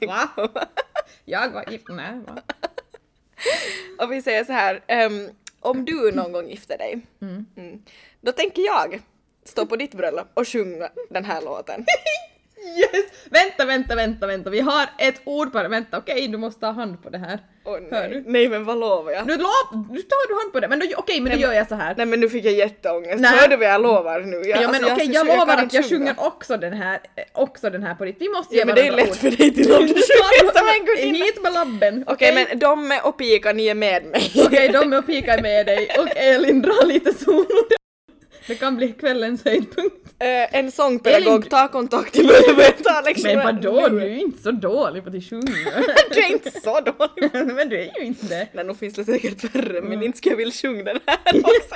[0.08, 0.30] Va?
[1.25, 2.41] Jag var gift, nej va?
[4.06, 7.84] Och vi säger så här, ehm, om du någon gång gifter dig, mm,
[8.21, 9.02] då tänker jag
[9.43, 11.86] stå på ditt bröllop och sjunga den här låten.
[12.78, 13.06] Yes!
[13.30, 14.50] Vänta, vänta, vänta, vänta.
[14.50, 15.67] Vi har ett ord bara.
[15.67, 17.39] Vänta, okej, du måste ta hand på det här.
[17.65, 18.10] Hör nej.
[18.10, 18.24] du?
[18.32, 19.28] nej men vad lovar jag?
[19.28, 21.67] Nu, lov, nu tar du hand på det, men då, okej, men då gör jag
[21.67, 21.95] så här.
[21.98, 23.22] Nej men nu fick jag jätteångest.
[23.22, 23.32] Nej.
[23.39, 24.36] Hör du vad jag lovar nu?
[24.36, 27.00] Jag, ja men alltså, okej, jag, jag lovar kan att jag sjunger också den här,
[27.15, 28.28] eh, också den här på riktigt.
[28.28, 29.17] Vi måste ge Ja men det är varandra lätt ord.
[29.17, 31.26] för dig till om du sjunger som en gudinna.
[31.26, 32.04] Hit med labben.
[32.08, 34.32] Okej men de och Pika, ni är med mig.
[34.45, 37.79] Okej, de är och pikar med dig och Elin drar lite solo.
[38.50, 39.96] Det kan bli kvällens höjdpunkt.
[40.20, 43.36] Eh, en sångpedagog, Elin- ta kontakt till mig och börja ta lektioner.
[43.36, 45.52] Men vadå, du är ju inte så dålig på att sjunga.
[46.12, 47.30] Du är inte så dålig.
[47.56, 48.48] men du är ju inte det.
[48.54, 49.90] Nej, nog finns det säkert värre, Mm.
[49.90, 51.76] men inte ska jag vilja sjunga den här också.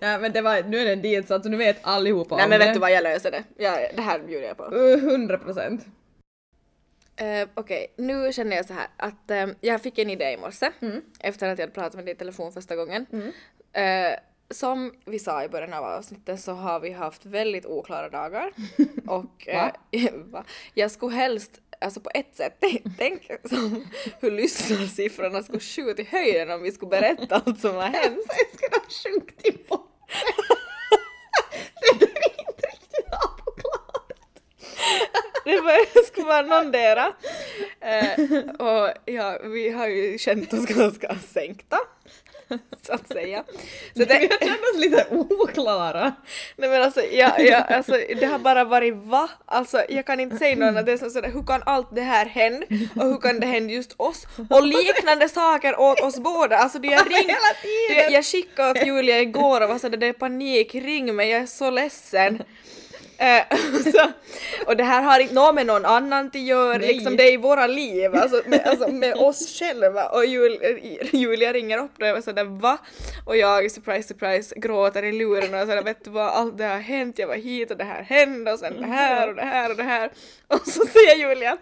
[0.00, 2.48] Ja men det var, nu är det en deal så alltså nu vet allihopa Nej
[2.48, 2.66] men det.
[2.66, 3.44] vet du vad, jag löser det.
[3.56, 4.64] Ja, det här bjuder jag på.
[4.74, 5.86] Uh, 100 procent.
[7.16, 10.70] Eh, Okej, nu känner jag så här att eh, jag fick en idé i morse
[11.20, 13.06] efter att jag hade pratat med dig i telefon första gången.
[13.72, 13.82] Eh,
[14.54, 18.52] som vi sa i början av avsnittet så har vi haft väldigt oklara dagar
[19.06, 19.70] och eh,
[20.14, 20.44] va?
[20.74, 22.58] jag skulle helst Alltså på ett sätt,
[22.98, 23.86] tänk, som
[24.20, 28.26] hur lyssnarsiffrorna skulle skjuta i höjden om vi skulle berätta allt som har hänt.
[28.26, 29.88] Sen ska de sjunkit i botten.
[31.82, 34.12] det är inte riktigt avklarat.
[35.44, 37.12] Det var, skulle vara någondera.
[37.80, 38.20] Eh,
[38.58, 41.78] och ja, vi har ju känt oss ganska sänkta.
[42.86, 43.44] Så att säga.
[43.96, 44.28] Så det,
[44.74, 46.12] oss lite oklara.
[46.56, 49.28] nej men alltså, ja, ja, alltså, det har bara varit va?
[49.46, 50.86] Alltså jag kan inte säga något annat.
[50.86, 52.66] Det är sådär, hur kan allt det här hända?
[52.96, 54.26] Och hur kan det hända just oss?
[54.50, 56.56] Och liknande saker åt oss båda.
[56.56, 58.12] Alltså det jag ring, Hela det, tiden!
[58.12, 61.46] jag skickade åt Julia igår och var sådär, det är panik, ring mig, jag är
[61.46, 62.42] så ledsen.
[63.22, 63.58] Eh,
[63.92, 64.12] så,
[64.66, 66.94] och det här har inte något med någon annan att göra, Nej.
[66.94, 70.06] liksom det är i våra liv, alltså med, alltså med oss själva.
[70.06, 70.58] Och Jul,
[71.12, 72.78] Julia ringer upp då och jag var sådär va?
[73.26, 76.78] Och jag surprise surprise gråter i luren och sådär vet du vad, allt det har
[76.78, 79.70] hänt, jag var hit och det här hände och sen det här och det här
[79.70, 80.10] och det här.
[80.52, 81.56] Och så säger Julia,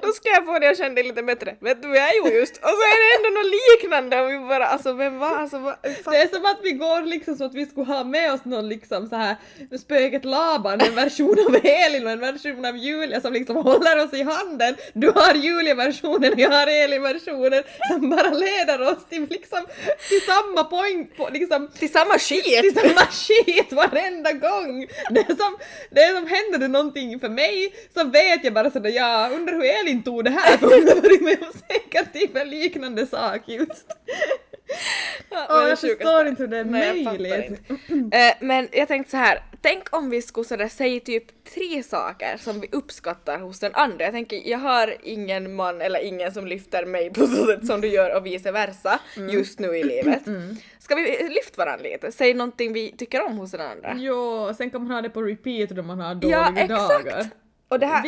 [0.00, 1.56] då ska jag få dig att känna dig lite bättre.
[1.60, 2.56] Vet du vad jag gjorde just?
[2.56, 5.74] Och så är det ändå något liknande och vi bara alltså vem var alltså vad,
[5.82, 8.68] Det är som att vi går liksom så att vi skulle ha med oss någon
[8.68, 9.36] liksom så här
[9.78, 14.12] spöket Laban, en version av Elin och en version av Julia som liksom håller oss
[14.14, 14.76] i handen.
[14.92, 19.66] Du har Julia-versionen och jag har Elin-versionen som bara leder oss till liksom
[20.08, 22.60] till samma poäng, på, liksom till samma skit!
[22.60, 24.86] till samma shit varenda gång!
[25.10, 25.56] Det är som,
[25.90, 29.52] det är som händer det någonting för mig så vet jag bara sådär ja, undrar
[29.54, 33.06] hur Elin tog det här för hon har varit med om säkert typ en liknande
[33.06, 33.86] sak just.
[35.30, 37.60] Ja, men jag förstår inte hur det är Nej, jag möjligt.
[37.70, 38.16] inte.
[38.16, 42.36] Eh, men jag tänkte så här, tänk om vi skulle sådär säga typ tre saker
[42.36, 44.04] som vi uppskattar hos den andra.
[44.04, 47.80] Jag tänker, jag har ingen man eller ingen som lyfter mig på så sätt som
[47.80, 49.30] du gör och vice versa Mm.
[49.30, 50.22] just nu i livet.
[50.78, 52.12] Ska vi lyfta varandra lite?
[52.12, 53.94] Säg någonting vi tycker om hos den andra.
[53.98, 57.04] Jo, sen kan man ha det på repeat då man har dåliga Ja, exakt!
[57.04, 57.26] dagar.
[57.68, 58.02] Och det här,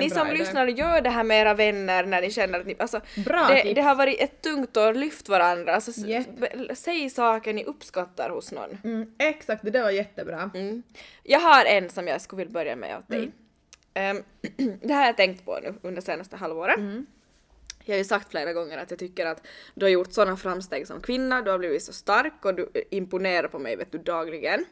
[0.00, 2.76] ni som lyssnar, gör det här med era vänner när ni känner att ni...
[2.78, 3.00] Alltså,
[3.48, 5.74] det, det har varit ett tungt år, lyft varandra.
[5.74, 5.92] Alltså,
[6.38, 8.78] be- säg saker ni uppskattar hos någon.
[8.84, 10.50] Mm, exakt, det där var jättebra.
[10.54, 10.82] Mm.
[11.22, 13.30] Jag har en som jag skulle vilja börja med åt dig.
[13.94, 14.22] Ehm,
[14.82, 16.78] det här har jag tänkt på nu under senaste halvåret.
[17.84, 20.86] Jag har ju sagt flera gånger att jag tycker att du har gjort sådana framsteg
[20.86, 24.64] som kvinna, du har blivit så stark och du imponerar på mig vet du dagligen.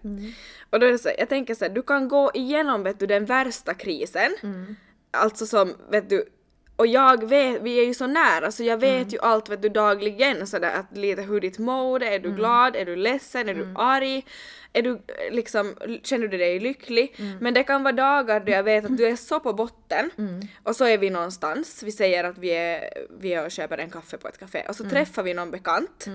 [0.70, 3.07] Och då är det så, jag tänker så här, du kan gå igenom vet du
[3.07, 4.37] den värsta krisen.
[5.11, 6.25] Alltså som vet du
[6.77, 9.68] och jag vet, vi är ju så nära så jag vet ju allt vet du
[9.68, 13.75] dagligen sådär att lite hur ditt mode, är du glad, är du ledsen, är du
[13.77, 14.27] arg,
[14.73, 17.15] är du eh, liksom, känner du dig lycklig?
[17.41, 20.11] Men det kan vara dagar då jag vet att du är så på botten
[20.63, 23.91] och så är vi någonstans, vi säger att vi är, vi är och köper en
[23.91, 26.07] kaffe på ett café och så träffar vi någon bekant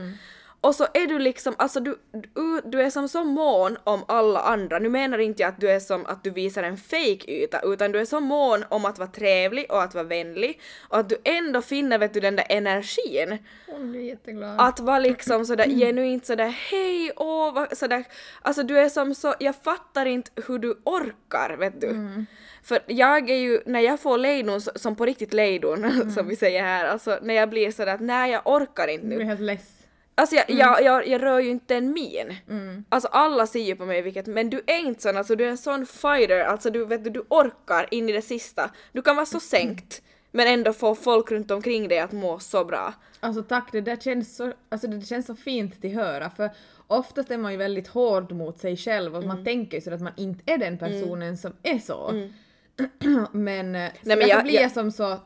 [0.65, 4.39] och så är du liksom, alltså du, du, du är som så mån om alla
[4.39, 4.79] andra.
[4.79, 7.91] Nu menar inte jag att du är som att du visar en fake yta utan
[7.91, 11.17] du är så mån om att vara trevlig och att vara vänlig och att du
[11.23, 13.37] ändå finner vet du den där energin.
[13.67, 14.55] Hon blir jätteglad.
[14.61, 18.03] Att vara liksom sådär genuint sådär hej åh sådär.
[18.41, 22.25] Alltså du är som så, jag fattar inte hur du orkar vet du.
[22.63, 26.63] För jag är ju, när jag får lejdon som på riktigt lejdon som vi säger
[26.63, 29.15] här, alltså när jag blir sådär att nej jag orkar inte Du nu.
[29.15, 29.74] blir helt less.
[30.17, 32.35] Alltså jag, jag, jag, jag rör ju inte en min.
[32.49, 32.85] Mm.
[32.89, 35.49] Alltså alla ser ju på mig vilket, men du är inte sån, alltså du är
[35.49, 38.69] en sån fighter, alltså du vet du, du orkar in i det sista.
[38.91, 40.01] Du kan vara så sänkt,
[40.31, 42.93] men ändå få folk runt omkring dig att må så bra.
[43.19, 46.49] Alltså tack, det där känns så, alltså det känns så fint att höra för
[46.87, 49.35] oftast är man ju väldigt hård mot sig själv och Mm.
[49.35, 52.29] man tänker ju så att man inte är den personen som är så.
[53.31, 55.19] men, eh, så men därför jag- blir jag- som så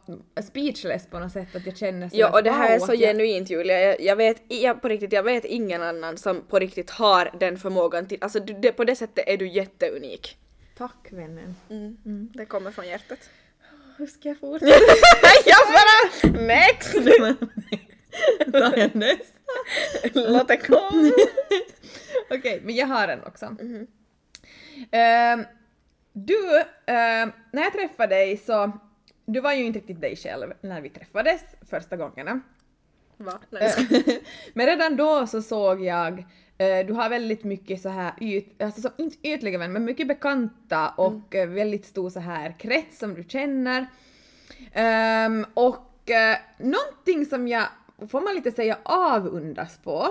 [0.43, 2.79] speechless på något sätt att jag känner så Ja att, och det här wow, är
[2.79, 6.41] så jag, genuint Julia, jag, jag vet jag, på riktigt, jag vet ingen annan som
[6.41, 10.37] på riktigt har den förmågan till, alltså du, det, på det sättet är du jätteunik.
[10.77, 11.56] Tack vännen.
[12.33, 13.29] Det kommer från hjärtat.
[13.97, 14.71] Hur ska jag fortsätta?
[15.45, 16.93] jag bara next!
[18.52, 19.33] Tar jag nästa?
[20.13, 21.12] Låt det komma.
[22.31, 23.56] Okej, men jag har en också.
[24.91, 25.45] Ehm,
[26.26, 28.72] du, ehm, när jag träffade dig så,
[29.26, 32.40] du var ju inte riktigt dig själv när vi träffades första gångerna.
[33.17, 33.34] Va?
[33.50, 33.84] Nej, ska-
[34.54, 36.20] Men redan då så såg jag,
[36.58, 40.08] eh, du har väldigt mycket så här yt, alltså som, inte ytliga vänner, men mycket
[40.08, 43.86] bekanta och eh, väldigt stor så här krets som du känner.
[44.74, 47.63] Ehm, och eh, någonting som jag,
[48.12, 50.08] får man lite säga, avundas på,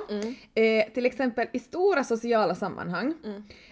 [0.55, 3.15] eh, till exempel i stora sociala sammanhang,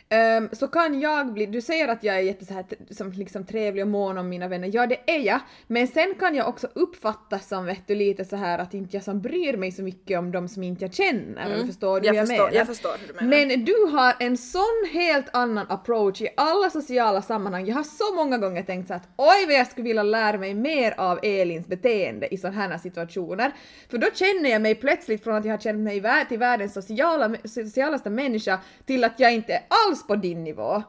[0.08, 3.46] ehm, så kan jag bli, du säger att jag är jätte så här, som liksom
[3.46, 6.68] trevlig och mån om mina vänner, ja det är jag, men sen kan jag också
[6.74, 10.18] uppfattas som vet du, lite så här att inte jag som bryr mig så mycket
[10.18, 12.58] om de som inte jag känner, eller förstår du jag, jag förstår, menar?
[12.58, 13.46] jag förstår hur du menar.
[13.46, 17.66] Men du har en sån helt annan approach i alla sociala sammanhang.
[17.66, 20.54] Jag har så många gånger tänkt så att oj vad jag skulle vilja lära mig
[20.54, 23.52] mer av Elins beteende i sådana här situationer.
[23.90, 27.36] För då känner jag mig plötsligt från att jag har känt mig till världens sociala,
[27.44, 29.62] socialaste människa till att jag inte är
[29.96, 30.82] alls på din nivå.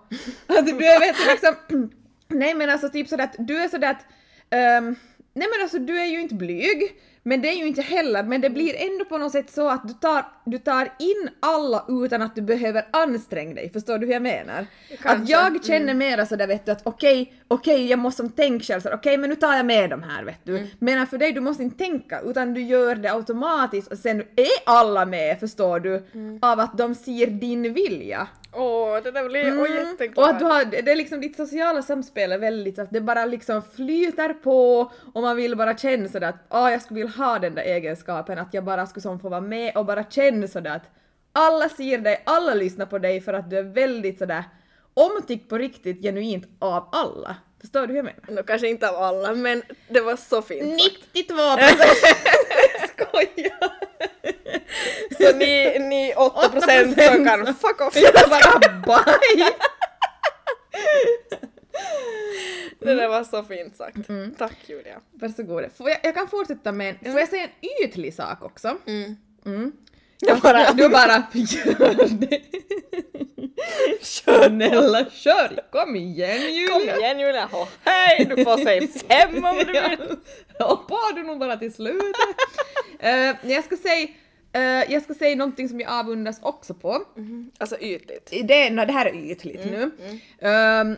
[0.48, 1.56] Att du vet liksom,
[2.28, 4.06] nej men alltså typ sådär att du är sådär att
[4.50, 4.96] ehm,
[5.38, 8.42] Nej men alltså du är ju inte blyg, men det är ju inte heller, men
[8.42, 12.22] det blir ändå på något sätt så att du tar, du tar in alla utan
[12.22, 14.60] att du behöver anstränga dig, förstår du hur jag menar?
[14.60, 15.32] Att Kanske.
[15.32, 19.18] jag känner mera sådär vet du att okej, okej jag måste som tänka själv okej
[19.18, 20.68] men nu tar jag med de här vet du.
[20.80, 24.48] Men för dig du måste inte tänka utan du gör det automatiskt och sen är
[24.66, 25.96] alla med förstår du
[26.42, 28.28] av att de ser din vilja.
[28.54, 29.88] Åh, det där blir jag mm.
[29.88, 30.18] jätteglad.
[30.18, 33.26] Och att du har, det är liksom ditt sociala samspel är väldigt att det bara
[33.26, 37.40] liksom flyter på och man vill bara känna sådär att ah, jag skulle vilja ha
[37.40, 40.76] den där egenskapen att jag bara skulle som få vara med och bara känna sådär
[40.76, 40.90] att
[41.32, 44.44] alla ser dig, alla lyssnar på dig för att du är väldigt sådär
[44.94, 47.36] omtyckt på riktigt genuint av alla.
[47.62, 48.22] Förstår du hur jag menar?
[48.28, 50.96] Nå, kanske inte av alla, men det var så fint sagt.
[51.14, 51.80] 92 procent!
[52.96, 54.17] Skojar!
[55.18, 57.96] Så ni, ni 8 procent som kan fuck off.
[57.96, 59.50] Jag bara bye!
[62.80, 64.10] Det där var så fint sagt.
[64.10, 64.36] Mm.
[64.38, 65.00] Tack Julia.
[65.12, 65.66] Varsågod.
[65.78, 68.78] Får jag, jag kan fortsätta med en, får jag säga en ytlig sak också?
[68.88, 69.72] Mm.
[70.20, 72.42] Jag bara, Du bara gör det.
[74.02, 75.60] Snälla kör!
[75.72, 76.74] Kom igen Julia!
[76.74, 77.50] kom igen Julia,
[77.84, 80.18] hej du får säga fem om du vill.
[80.60, 82.16] Hoppar du nog bara till slutet.
[83.00, 84.08] Eh, jag ska säga
[84.58, 87.02] eh, jag ska säga någonting som jag avundas också på.
[87.58, 88.34] Alltså ytligt.
[88.48, 89.92] Det, no, det här är ytligt nu.
[90.40, 90.96] Ehm,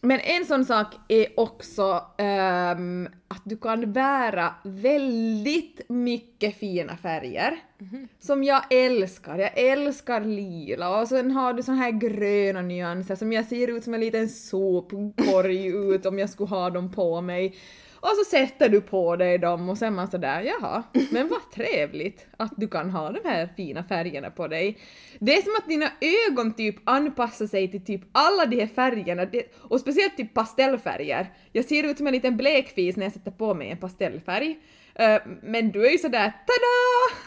[0.00, 7.56] men en sån sak är också ehm, att du kan bära väldigt mycket fina färger.
[8.20, 9.38] Som jag älskar.
[9.38, 13.84] Jag älskar lila och sen har du såna här gröna nyanser som jag ser ut
[13.84, 17.56] som en liten sopkorg ut om jag skulle ha dem på mig.
[18.00, 22.26] Och så sätter du på dig dem och sen man sådär jaha, men vad trevligt
[22.36, 24.78] att du kan ha de här fina färgerna på dig.
[25.18, 25.90] Det är som att dina
[26.28, 29.26] ögon typ anpassar sig till typ alla de här färgerna
[29.62, 31.26] och speciellt typ pastellfärger.
[31.52, 34.58] Jag ser ut som en liten blekfis när jag sätter på mig en pastellfärg.
[34.94, 37.18] Eh, men du är ju sådär tada!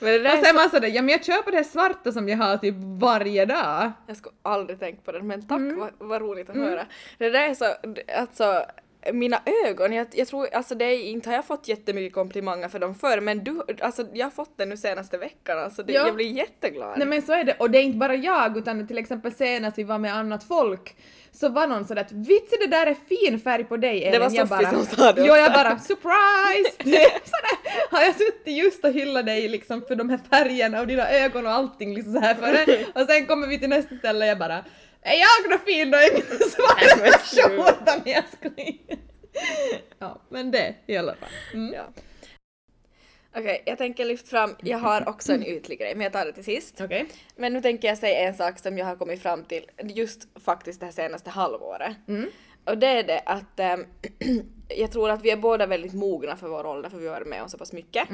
[0.00, 2.12] Men det där Och sen så, man sådär, ja men jag köper det här svarta
[2.12, 3.92] som jag har typ varje dag.
[4.06, 5.78] jag skulle aldrig tänkt på det men tack Mm.
[5.78, 6.86] vad, vad roligt att höra.
[7.18, 7.64] Det där är så,
[8.18, 8.64] alltså
[9.12, 12.78] mina ögon, jag, jag tror, alltså det är inte har jag fått jättemycket komplimanger för
[12.78, 16.06] dem förr men du, alltså jag har fått det nu senaste veckan alltså det, Ja.
[16.06, 16.92] jag blir jätteglad.
[16.98, 19.78] Nej men så är det, och det är inte bara jag utan till exempel senast
[19.78, 20.96] vi var med annat folk
[21.32, 24.20] så var någon sådär att vitsen det där är fin färg på dig Elin.
[24.20, 25.52] var jag Sofie bara, som sa det Jo jag också.
[25.62, 26.76] bara surprise!
[26.84, 30.80] Det är sådär, har jag suttit just och hyllat dig liksom för de här färgerna
[30.80, 32.86] och dina ögon och allting liksom så här för det.
[33.00, 34.64] Och sen kommer vi till nästa ställe och jag bara
[35.02, 38.98] är jag då fin då i min svarta jag skojar.
[39.98, 41.28] Ja men det i alla fall.
[41.54, 41.74] Mm.
[41.74, 41.82] Ja.
[43.36, 46.32] Okej, jag tänker lyfta fram, jag har också en ytlig grej men jag tar det
[46.32, 46.80] till sist.
[46.80, 47.06] Okej.
[47.36, 50.80] Men nu tänker jag säga en sak som jag har kommit fram till just faktiskt
[50.80, 51.96] det här senaste halvåret.
[52.64, 53.86] Och det är det att ehm,
[54.68, 57.28] jag tror att vi är båda väldigt mogna för vår ålder för vi har varit
[57.28, 58.10] med om så pass mycket.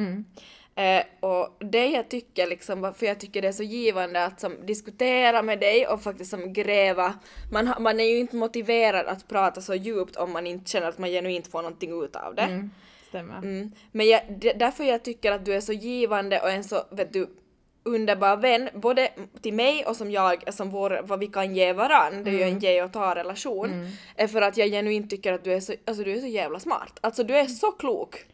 [0.79, 4.67] Eh, och det jag tycker liksom, varför jag tycker det är så givande att som,
[4.67, 7.15] diskutera med dig och faktiskt som gräva,
[7.53, 10.99] man, man är ju inte motiverad att prata så djupt om man inte känner att
[10.99, 12.69] man genuint får någonting ut av det.
[13.09, 13.39] Stämmer.
[13.39, 13.73] Mm.
[13.93, 14.21] Men jag,
[14.57, 17.29] därför jag tycker att du är så givande och en så, vet du,
[17.83, 19.09] underbar vän, både
[19.43, 22.43] till mig och som jag, som vår, vad vi kan ge varann, det är ju
[22.43, 25.75] en ge och ta relation, är för att jag genuint tycker att du är så,
[25.87, 26.99] alltså du är så jävla smart.
[27.01, 28.25] Alltså du är så klok.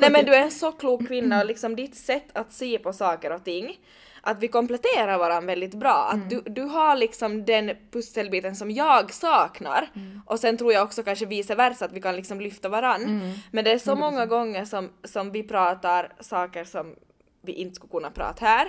[0.00, 2.92] Nej men du är en så klok kvinna och liksom ditt sätt att se på
[2.92, 3.78] saker och ting
[4.24, 6.10] att vi kompletterar varandra väldigt bra.
[6.12, 9.88] Att du, du har liksom den pusselbiten som jag saknar
[10.26, 13.02] och sen tror jag också kanske vice versa att vi kan liksom lyfta varann.
[13.50, 16.94] Men det är så många gånger som, som vi pratar saker som
[17.42, 18.66] vi inte skulle kunna prata här.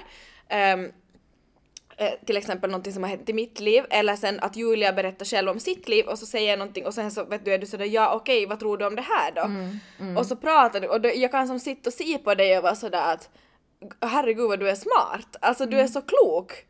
[0.47, 0.77] Eh,
[2.25, 5.49] till exempel någonting som har hänt i mitt liv eller sen att Julia berättar själv
[5.49, 7.65] om sitt liv och så säger jag någonting och sen så vet du är du
[7.65, 9.41] sådär ja okej vad tror du om det här då?
[10.19, 12.63] Och så pratar du och då, jag kan som sitta och se på dig och
[12.63, 13.29] vara sådär att
[14.01, 16.65] herregud vad du är smart, alltså du är så klok.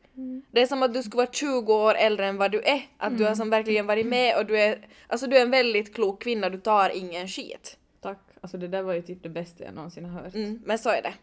[0.52, 3.18] Det är som att du skulle vara 20 år äldre än vad du är, att
[3.18, 6.24] du har som verkligen varit med och du är, alltså du är en väldigt klok
[6.24, 7.78] kvinna, du tar ingen skit.
[8.02, 8.20] Tack.
[8.42, 10.36] Alltså det där var ju typ det bästa jag någonsin har hört.
[10.36, 11.14] Mm, men så är det.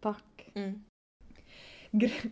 [0.00, 0.50] Tack.
[0.54, 0.84] Mm.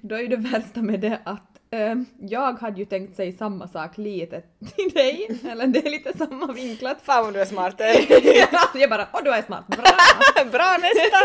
[0.00, 3.68] Då är ju det värsta med det att eh, jag hade ju tänkt säga samma
[3.68, 4.42] sak lite
[4.76, 6.98] till dig, eller det är lite samma vinklat.
[7.02, 7.74] Fan vad du är smart.
[8.74, 9.84] jag bara åh du är smart, bra!
[10.52, 11.18] Bra nästa!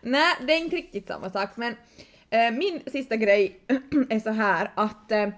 [0.00, 1.76] Nej, det är inte riktigt samma sak men
[2.30, 3.60] eh, min sista grej
[4.08, 5.28] är så här att eh,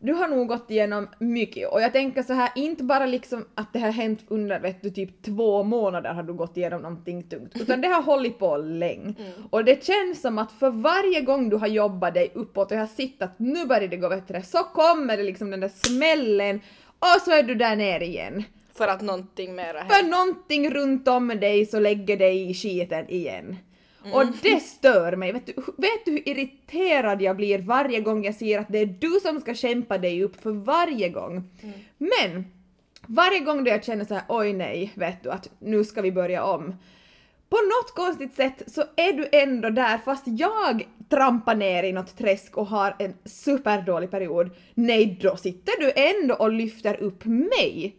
[0.00, 3.72] du har nog gått igenom mycket och jag tänker så här, inte bara liksom att
[3.72, 7.60] det har hänt under vet du, typ två månader har du gått igenom någonting tungt,
[7.60, 9.14] utan det har hållit på länge.
[9.50, 12.86] Och det känns som att för varje gång du har jobbat dig uppåt och har
[12.86, 16.60] sett att nu börjar det gå bättre, så kommer det liksom den där smällen
[16.98, 18.44] och så är du där nere igen.
[18.74, 23.56] För att någonting mera För någonting runt om dig så lägger dig i skiten igen.
[24.12, 24.34] Och Mm.
[24.42, 25.32] det stör mig.
[25.32, 28.86] Vet du, vet du hur irriterad jag blir varje gång jag ser att det är
[28.86, 31.50] du som ska kämpa dig upp för varje gång.
[31.62, 31.74] Mm.
[31.98, 32.44] Men
[33.06, 36.12] varje gång då jag känner så här, oj nej, vet du att nu ska vi
[36.12, 36.74] börja om.
[37.50, 42.18] På något konstigt sätt så är du ändå där fast jag trampar ner i något
[42.18, 44.50] träsk och har en superdålig period.
[44.74, 47.96] Nej, då sitter du ändå och lyfter upp mig.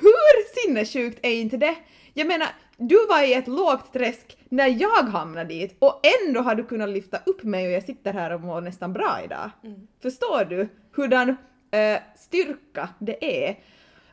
[0.00, 1.74] Hur sinnessjukt är inte det?
[2.14, 6.54] Jag menar, du var i ett lågt träsk när jag hamnade dit och ändå har
[6.54, 9.50] du kunnat lyfta upp mig och jag sitter här och mår nästan bra idag.
[10.02, 11.36] Förstår du hurdan
[11.70, 13.58] eh, styrka det är?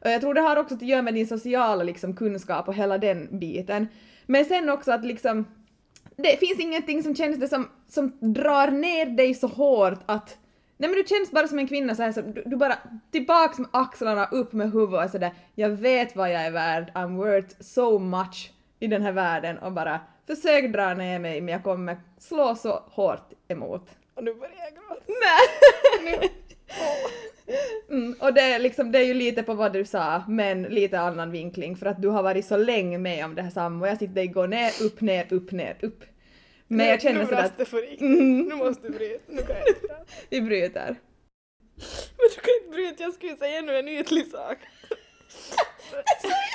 [0.03, 3.39] Jag tror det har också att göra med din sociala liksom, kunskap och hela den
[3.39, 3.88] biten.
[4.26, 5.45] Men sen också att liksom
[6.18, 10.38] det finns ingenting som känns det som, som drar ner dig så hårt att
[10.82, 12.77] Nej men du känns bara som en kvinna så här, som, du, du bara
[13.11, 17.17] tillbaks med axlarna, upp med huvudet och sådär jag vet vad jag är värd, I'm
[17.17, 21.63] worth so much i den här världen och bara försök dra ner mig men jag
[21.63, 23.89] kommer slå så hårt emot.
[24.15, 25.01] Och nu börjar jag gråta.
[26.03, 26.32] Nej!
[27.89, 30.99] Mm, och det är, liksom, det är ju lite på vad du sa, men lite
[30.99, 33.91] annan vinkling för att du har varit så länge med om det här samma och
[33.91, 36.03] jag sitter och går ner, upp, ner, upp, ner, upp.
[36.72, 38.01] Men jag känner nu sådär att riktigt.
[38.01, 38.39] Mm.
[38.41, 39.24] Nu måste du bryta.
[39.28, 40.05] Nu kan jag inte prata.
[40.30, 40.99] vi bryter.
[42.17, 44.57] Men du kan inte bryta, jag skulle säga ännu en ytlig sak.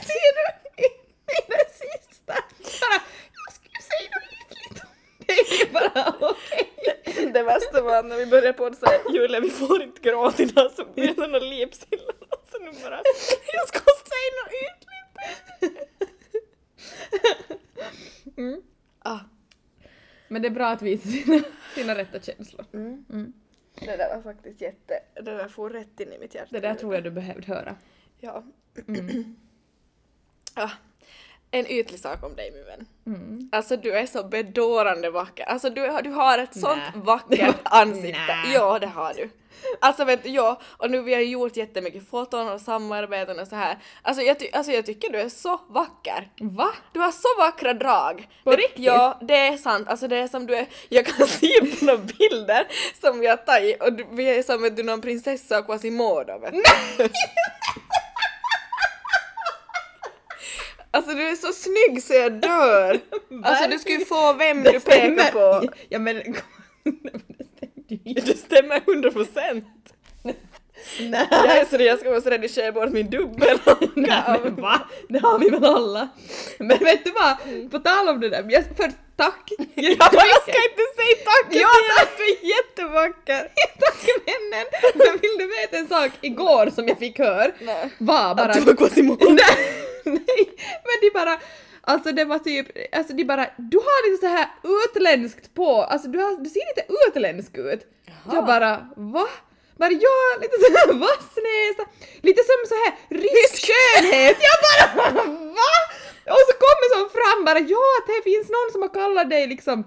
[0.07, 0.83] Ser du?
[0.83, 2.35] I, i det sista.
[2.81, 3.01] Bara,
[3.33, 4.83] jag skulle säga något ytligt.
[5.19, 7.33] Det är ju bara okej.
[7.33, 10.71] Det värsta var när vi började på att säga Julia vi får inte gråta idag
[10.73, 12.15] så blir det såna lipsillar.
[12.53, 13.03] Så nu bara,
[13.53, 13.79] jag ska
[14.13, 15.07] säga något ytligt.
[18.39, 18.63] Mm.
[19.05, 19.19] Ah.
[20.29, 21.43] Men det är bra att visa sina,
[21.75, 22.67] sina rätta känslor.
[22.73, 23.33] Mm.
[23.81, 26.49] Det där var faktiskt jätte, det där får rätt in i mitt hjärta.
[26.51, 27.77] Det där tror jag du behövde höra.
[28.21, 28.45] Ja.
[30.55, 30.71] ah.
[31.51, 32.87] En ytlig sak om dig min vän.
[33.07, 33.49] Mm.
[33.53, 35.45] Alltså du är så bedårande vacker.
[35.45, 37.01] Alltså du, du har ett sånt Nä.
[37.05, 38.19] vackert ansikte.
[38.27, 38.53] Nä.
[38.55, 39.31] Ja det har du.
[39.81, 43.57] Alltså vet du, ja, och nu vi har gjort jättemycket foton och samarbeten och så
[43.57, 43.79] här.
[44.03, 46.29] Alltså jag, ty- alltså jag tycker du är så vacker.
[46.41, 46.69] Va?
[46.93, 48.29] Du har så vackra drag.
[48.45, 48.85] På det, riktigt?
[48.85, 49.89] Ja, det är sant.
[49.89, 52.67] Alltså det är som du är, jag kan se på några bilder
[53.01, 56.39] som vi har tagit och du, vi är som vet du någon prinsessa och Quasimodo
[56.39, 56.63] vet du.
[60.91, 63.01] Alltså du är så snygg så jag dör!
[63.45, 65.69] Alltså du skulle få vem du pekar på.
[65.89, 66.17] Ja men...
[66.17, 68.15] det stämmer ju.
[68.15, 69.11] Det stämmer 100
[71.01, 71.27] Nej.
[71.31, 73.59] Jag är så jag ska måste redigera bort min dubbel.
[73.95, 74.81] Nej men va?
[75.09, 76.09] Det har vi väl alla?
[76.59, 77.71] Men vet du vad?
[77.71, 79.51] På tal om det där, jag, först tack!
[79.75, 81.47] Ja, jag ska inte säga tack!
[81.51, 82.03] Ja, tack.
[82.03, 83.49] att du är jättevacker!
[83.81, 84.67] Tack vännen!
[84.95, 87.53] Men vill du veta en sak igår som jag fick höra?
[87.61, 87.91] Nej.
[87.99, 88.45] Var bara...
[88.53, 89.27] Att du var Quasimodo.
[89.31, 90.49] Nej, nej,
[90.85, 91.39] men de bara,
[91.81, 94.49] alltså det var typ, alltså de bara, du har lite så här
[94.85, 97.81] utländskt på, alltså du, har, du ser lite utländsk ut.
[98.33, 99.27] Jag bara, va?
[99.81, 101.85] Bara ja, lite så här vass näsa,
[102.23, 102.91] lite som så här
[103.25, 104.37] rysk skönhet.
[104.49, 104.85] Jag bara,
[105.59, 105.73] va?
[106.37, 109.47] Och så kommer så fram bara, ja att det finns någon som har kallat dig
[109.47, 109.85] liksom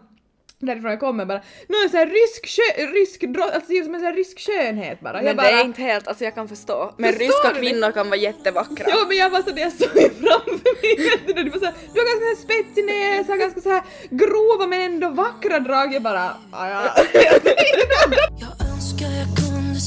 [0.61, 2.59] därifrån jag kommer bara någon sån här rysk,
[2.93, 5.13] rysk alltså det är som en sån här rysk skönhet bara.
[5.13, 6.93] Men jag bara, det är inte helt, alltså jag kan förstå.
[6.97, 7.59] Men Förstår ryska det?
[7.59, 8.85] kvinnor kan vara jättevackra.
[8.89, 11.99] Ja men jag var så det jag såg framför mig, du, var så här, du
[11.99, 15.93] har ganska så här spetsig näsa, ganska så här grova men ändå vackra drag.
[15.93, 16.95] Jag bara, "Ah, ja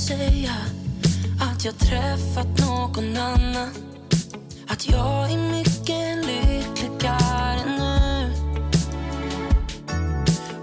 [0.02, 0.56] säga
[1.40, 3.68] att jag träffat någon annan.
[4.68, 8.32] Att jag är mycket lyckligare nu.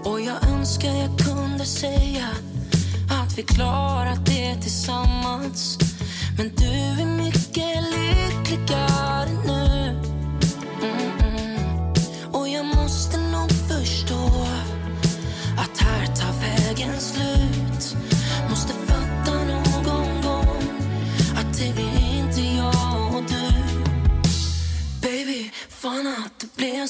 [0.04, 2.28] Och jag önskar jag kunde säga
[3.10, 5.78] att vi klarat det tillsammans.
[6.36, 7.89] Men du är mycket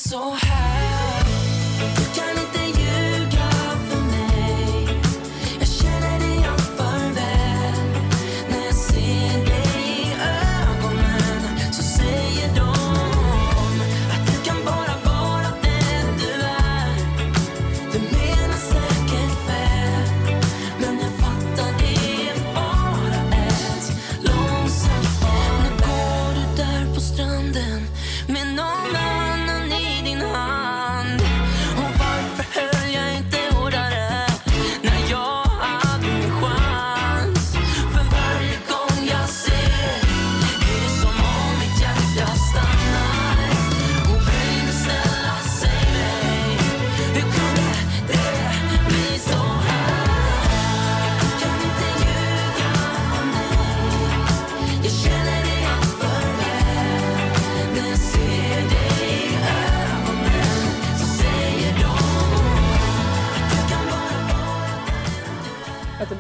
[0.05, 1.10] det blev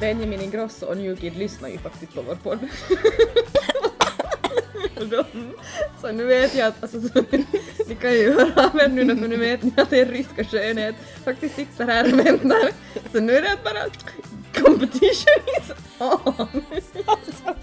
[0.01, 2.59] Benjamin Ingrosso och New Kid lyssnar ju faktiskt på vår podd.
[6.01, 7.25] Så nu vet jag att, alltså, så,
[7.89, 10.95] ni kan ju höra av er nu för nu vet ni att er ryska skönhet
[11.25, 12.71] faktiskt sitter här och väntar.
[13.13, 13.83] Så nu är det bara
[14.65, 16.63] competition is on.
[17.07, 17.55] Alltså.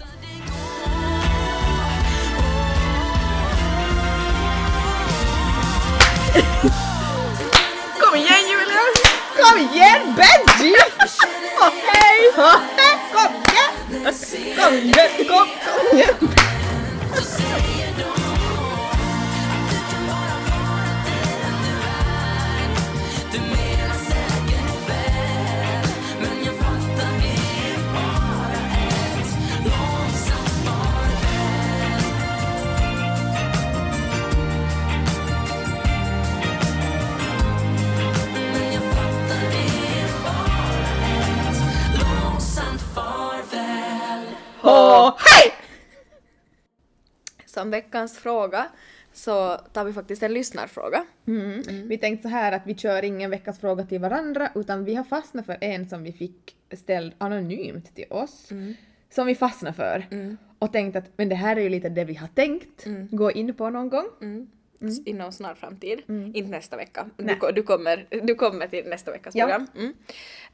[9.38, 10.74] Kom igen Benji!
[11.60, 12.18] Okej!
[13.12, 14.14] Kom igen!
[14.56, 15.26] Kom igen!
[15.28, 16.47] Kom, kom
[47.58, 48.66] Som veckans fråga
[49.12, 51.04] så tar vi faktiskt en lyssnarfråga.
[51.84, 55.04] Vi tänkte så här att vi kör ingen veckans fråga till varandra utan vi har
[55.04, 58.48] fastnat för en som vi fick ställd anonymt till oss.
[59.10, 60.06] Som vi fastnade för.
[60.58, 63.54] Och tänkt att men det här är ju lite det vi har tänkt gå in
[63.54, 64.06] på någon gång.
[64.80, 66.02] S- Inom snar framtid.
[66.08, 67.06] Inte nästa vecka.
[67.16, 69.44] Du, du, kommer, du kommer till nästa veckas Ja.
[69.44, 69.66] program.
[69.76, 69.94] Mm.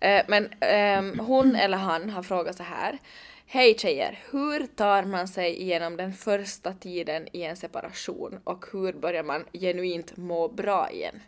[0.01, 2.99] Eh, men ehm, hon eller han har frågat så här.
[3.47, 4.19] Hej tjejer!
[4.31, 9.45] Hur tar man sig igenom den första tiden i en separation och hur börjar man
[9.53, 11.21] genuint må bra igen?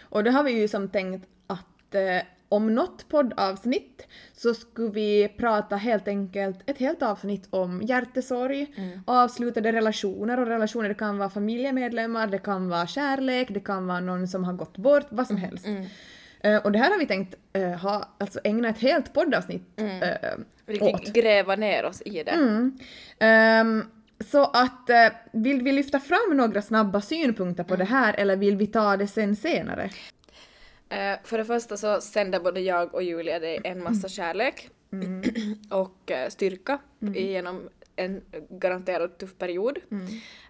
[0.00, 5.28] Och då har vi ju som tänkt att eh, om något poddavsnitt så skulle vi
[5.38, 8.66] prata helt enkelt ett helt avsnitt om hjärtesorg,
[9.06, 14.00] avslutade relationer och relationer det kan vara familjemedlemmar, det kan vara kärlek, det kan vara
[14.00, 15.66] någon som har gått bort, vad som helst.
[15.66, 15.84] Eh,
[16.64, 20.08] och det här har vi tänkt eh, ha, alltså ägna ett helt poddavsnitt eh,
[20.66, 21.12] Riktigt åt.
[21.12, 22.30] gräva ner oss i det.
[22.30, 22.78] Mm.
[23.18, 23.84] Ehm,
[24.30, 28.56] så att eh, vill vi lyfta fram några snabba synpunkter på det här eller vill
[28.56, 29.90] vi ta det sen senare?
[30.88, 34.68] Eh, för det första så sänder både jag och Julia dig en massa kärlek
[35.70, 39.78] och eh, styrka genom en garanterad tuff period.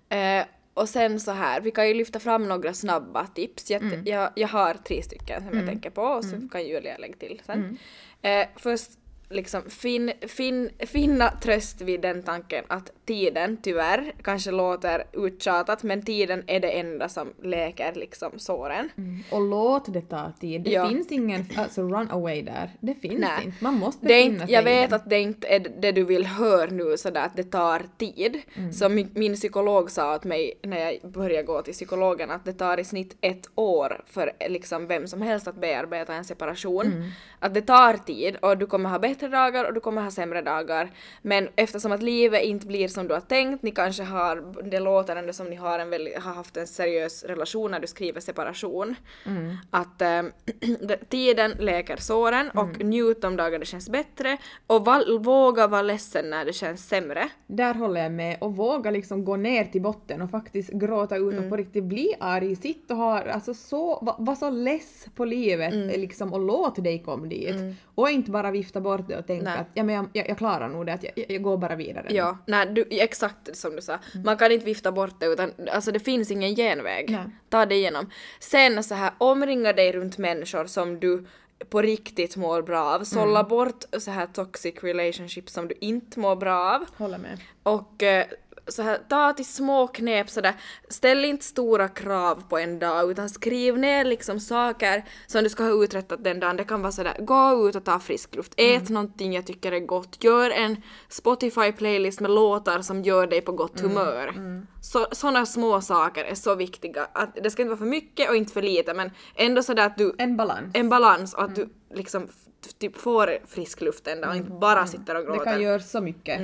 [0.09, 0.47] Eh,
[0.77, 3.70] och sen så här, vi kan ju lyfta fram några snabba tips.
[3.70, 7.16] Jag, jag, jag har tre stycken som jag tänker på och så kan Julia lägga
[7.16, 7.79] till sen.
[8.22, 8.91] Eh, först
[9.31, 16.03] liksom fin, fin, finna tröst vid den tanken att tiden tyvärr kanske låter uttjatat men
[16.03, 18.89] tiden är det enda som läker liksom såren.
[19.31, 20.61] Och låt det ta tid.
[20.62, 20.89] Det Ja.
[20.89, 22.70] finns ingen alltså run away där.
[22.81, 23.45] Det finns Nej.
[23.45, 23.57] inte.
[23.64, 26.70] Man måste Det inte, sig jag vet att det inte är det du vill höra
[26.70, 28.43] nu sådär att det tar tid.
[28.55, 28.72] Mm.
[28.72, 32.53] Som min, min psykolog sa åt mig när jag började gå till psykologen att det
[32.53, 36.87] tar i snitt ett år för liksom vem som helst att bearbeta en separation.
[36.87, 37.09] Mm.
[37.39, 40.43] Att det tar tid och du kommer ha bättre dagar och du kommer ha sämre
[40.43, 40.91] dagar.
[41.23, 45.17] Men eftersom att livet inte blir som du har tänkt, ni kanske har, det låter
[45.17, 48.95] ändå som ni har, en väldigt, har haft en seriös relation när du skriver separation.
[49.27, 49.57] Mm.
[49.71, 49.99] Att
[50.81, 52.91] det- tiden läker såren och Mm.
[52.91, 54.37] njut de dagar det känns bättre
[54.67, 57.29] och val, våga vara ledsen när det känns sämre.
[57.47, 61.33] Där håller jag med och våga liksom gå ner till botten och faktiskt gråta ut
[61.33, 61.45] Mm.
[61.45, 62.57] och på riktigt bli arg.
[62.57, 66.01] Sitt och ha, alltså så, var, var så less på livet Mm.
[66.01, 67.57] liksom och låt dig komma dit.
[67.95, 69.59] Och inte bara vifta bort det och tänka Nej.
[69.59, 72.07] att ja, men jag, jag, jag klarar nog det, att jag, jag, går bara vidare.
[72.11, 73.98] Ja, nej, du, exakt som du sa.
[74.24, 77.11] Man kan inte vifta bort det utan alltså det finns ingen genväg.
[77.11, 77.24] Nej.
[77.48, 78.11] Ta det igenom.
[78.40, 81.26] Sen så här, omringa dig runt människor som du
[81.68, 83.04] på riktigt mår bra av.
[83.04, 86.84] Sålla bort så här toxic relationships som du inte mår bra av.
[86.96, 87.40] Håller med.
[87.62, 88.26] Och eh,
[88.69, 90.55] så här, ta till små knep sådär.
[90.89, 95.62] Ställ inte stora krav på en dag utan skriv ner liksom saker som du ska
[95.64, 96.57] ha uträttat den dagen.
[96.57, 99.81] Det kan vara sådär, gå ut och ta frisk luft, ät någonting jag tycker är
[99.81, 100.77] gott, gör en
[101.11, 104.35] Spotify-playlist med låtar som gör dig på gott humör.
[104.81, 107.07] Så, sådana små saker är så viktiga.
[107.12, 109.99] Att det ska inte vara för mycket och inte för lite men ändå sådär att
[109.99, 110.71] du En balans.
[110.75, 114.51] en balans och att du liksom f- typ får frisk luft en dag och inte
[114.51, 115.45] bara sitter och det gråter.
[115.45, 116.41] kan göra så mycket.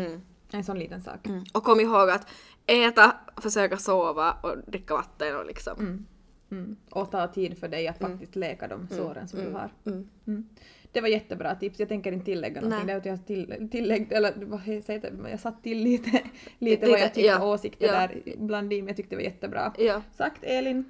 [0.52, 0.58] Mm.
[0.60, 1.28] En sån liten sak.
[1.52, 2.28] Och kom ihåg att
[2.66, 6.06] äta, försöka sova och dricka vatten och liksom.
[6.50, 6.76] Mm.
[6.90, 9.70] Och ta tid för dig att faktiskt läka de såren som du har.
[10.26, 10.48] Mm.
[10.92, 12.86] Det var jättebra tips, jag tänker inte tillägga någonting.
[12.86, 13.00] Nej.
[13.00, 15.30] Det jag till, tillägg, eller vad säger det?
[15.30, 16.24] jag satt till lite, lite,
[16.58, 17.46] Lite, vad jag tyckte ja.
[17.46, 17.92] åsikter Ja.
[17.92, 19.72] där bland men jag tyckte det var jättebra.
[19.78, 20.02] Ja.
[20.12, 20.84] Sagt Elin.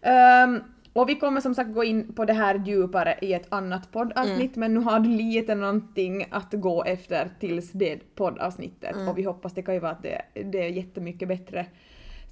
[0.00, 0.60] Ehm,
[1.00, 4.56] och vi kommer som sagt gå in på det här djupare i ett annat poddavsnitt
[4.56, 9.54] men nu har du lite någonting att gå efter tills det poddavsnittet och vi hoppas
[9.54, 11.66] det kan ju vara att det, det är jättemycket bättre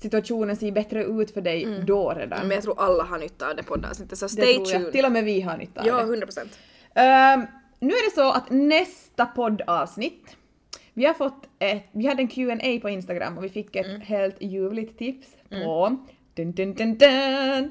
[0.01, 2.41] situationen ser bättre ut för dig då redan.
[2.41, 4.65] Men jag tror alla har nytta av det poddavsnittet så stay jag.
[4.67, 4.93] tuned.
[4.93, 6.03] Till och med vi har nytta av Ja, det.
[6.03, 6.59] 100 procent.
[6.95, 7.47] Ehm,
[7.81, 10.37] nu är det så att nästa poddavsnitt,
[10.95, 13.97] vi har fått ett, vi hade en Q&A på Instagram och vi fick Mm.
[13.97, 15.29] ett helt ljuvligt tips
[15.65, 15.97] på
[16.35, 17.71] dun, dun, dun, dun,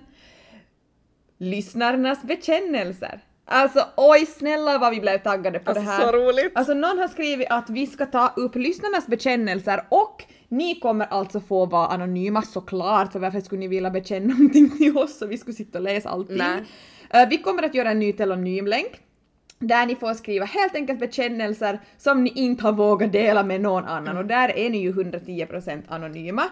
[1.44, 3.20] lyssnarnas bekännelser.
[3.46, 6.02] Alltså oj snälla vad vi blev taggade på Alltså det här.
[6.02, 6.52] så roligt.
[6.56, 11.39] Alltså någon har skrivit att vi ska ta upp lyssnarnas bekännelser och ni kommer alltså
[11.39, 15.38] få vara anonyma såklart, för varför skulle ni vilja bekänna någonting till oss så vi
[15.38, 16.38] skulle sitta och läsa allting?
[16.38, 16.64] Nej.
[17.10, 19.00] Eh, vi kommer att göra en ny telonym-länk
[19.60, 23.86] där ni får skriva helt enkelt bekännelser som ni inte har vågat dela med någon
[23.86, 26.44] annan och där är ni ju 110% anonyma.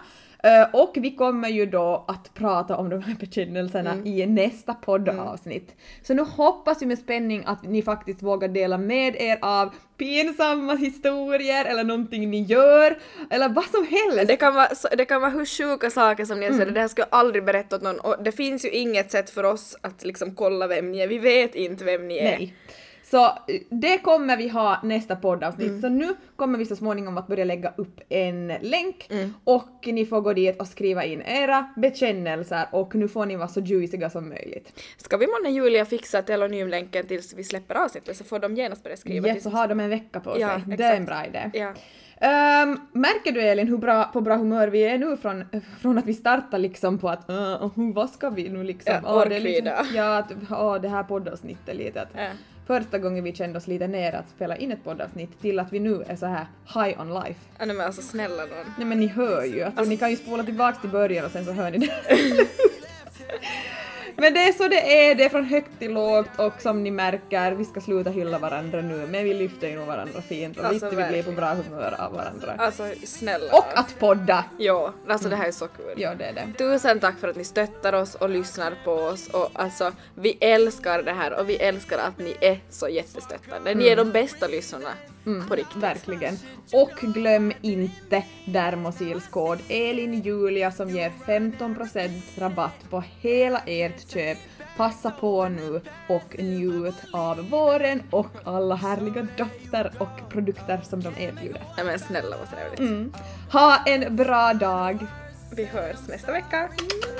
[0.44, 5.74] Eh, och vi kommer ju då att prata om de här bekännelserna i nästa poddavsnitt.
[6.02, 10.74] Så nu hoppas vi med spänning att ni faktiskt vågar dela med er av pinsamma
[10.74, 12.98] historier eller någonting ni gör
[13.30, 14.28] eller vad som helst.
[14.28, 14.68] Det kan, vara,
[14.98, 16.58] det kan vara hur sjuka saker som ni Mm.
[16.58, 19.30] säger, det här ska jag aldrig berätta åt någon och det finns ju inget sätt
[19.30, 22.38] för oss att liksom kolla vem ni är, vi vet inte vem ni är.
[22.38, 22.54] Nej.
[23.12, 23.38] Så
[23.70, 25.80] det kommer vi ha nästa poddavsnitt.
[25.80, 29.10] Så nu kommer vi så småningom att börja lägga upp en länk
[29.44, 33.48] och ni får gå dit och skriva in era bekännelser och nu får ni vara
[33.48, 34.80] så juiciga som möjligt.
[34.96, 38.96] Ska vi månne Julia fixa telenymlänken tills vi släpper avsnittet så får de genast börja
[38.96, 39.28] skriva.
[39.28, 40.40] Yes, så har de en vecka på sig.
[40.40, 41.50] Ja, det är en bra idé.
[41.54, 41.72] Ja.
[42.26, 45.44] Ehm, märker du Elin hur bra, på bra humör vi är nu från,
[45.80, 48.94] från att vi startar liksom på att uh, vad ska vi nu liksom?
[49.04, 52.28] Ja, är liksom ja, att, åh, det här poddavsnittet lite att Ja.
[52.66, 55.80] Första gången vi kände oss lite ner att spela in ett poddavsnitt till att vi
[55.80, 57.40] nu är så här high on life.
[57.58, 58.72] Ja, nej, men alltså snälla någon.
[58.78, 61.44] Nej men ni hör ju, alltså, ni kan ju spola tillbaks till början och sen
[61.44, 61.92] så hör ni det.
[64.16, 66.90] Men det är så det är, det är från högt till lågt och som ni
[66.90, 70.64] märker, vi ska sluta hylla varandra nu men vi lyfter ju nog varandra fint och
[70.64, 72.54] Alltså, vi blir på bra humör av varandra.
[72.58, 74.44] Alltså snälla Och att podda!
[74.58, 75.94] Ja, alltså det här är så kul.
[75.96, 76.46] Ja det är det.
[76.58, 81.02] Tusen tack för att ni stöttar oss och lyssnar på oss och alltså vi älskar
[81.02, 83.74] det här och vi älskar att ni är så jättestöttande.
[83.74, 84.90] Ni är de bästa lyssnarna
[85.48, 85.76] på riktigt.
[85.76, 86.38] Verkligen.
[86.72, 94.38] Och glöm inte Dermosils kod ELINJULIA som ger 15% rabatt på hela ert köp.
[94.76, 101.08] Passa på nu och njut av våren och alla härliga dofter och produkter som de
[101.18, 101.62] erbjuder.
[101.76, 102.80] Nej men snälla vad trevligt.
[102.80, 103.12] Mm.
[103.52, 105.06] Ha en bra dag!
[105.56, 106.68] Vi hörs nästa vecka.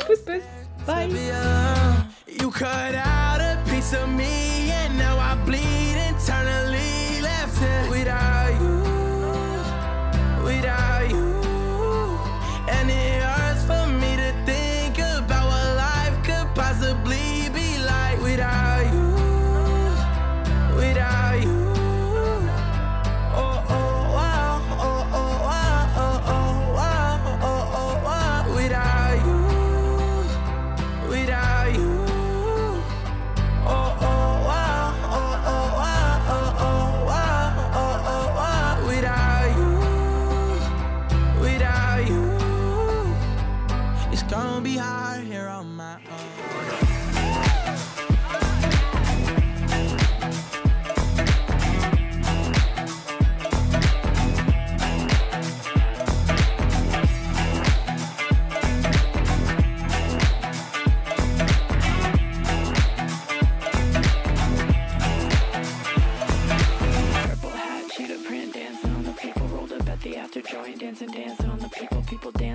[0.07, 0.45] Puss puss!
[0.87, 2.33] Bye!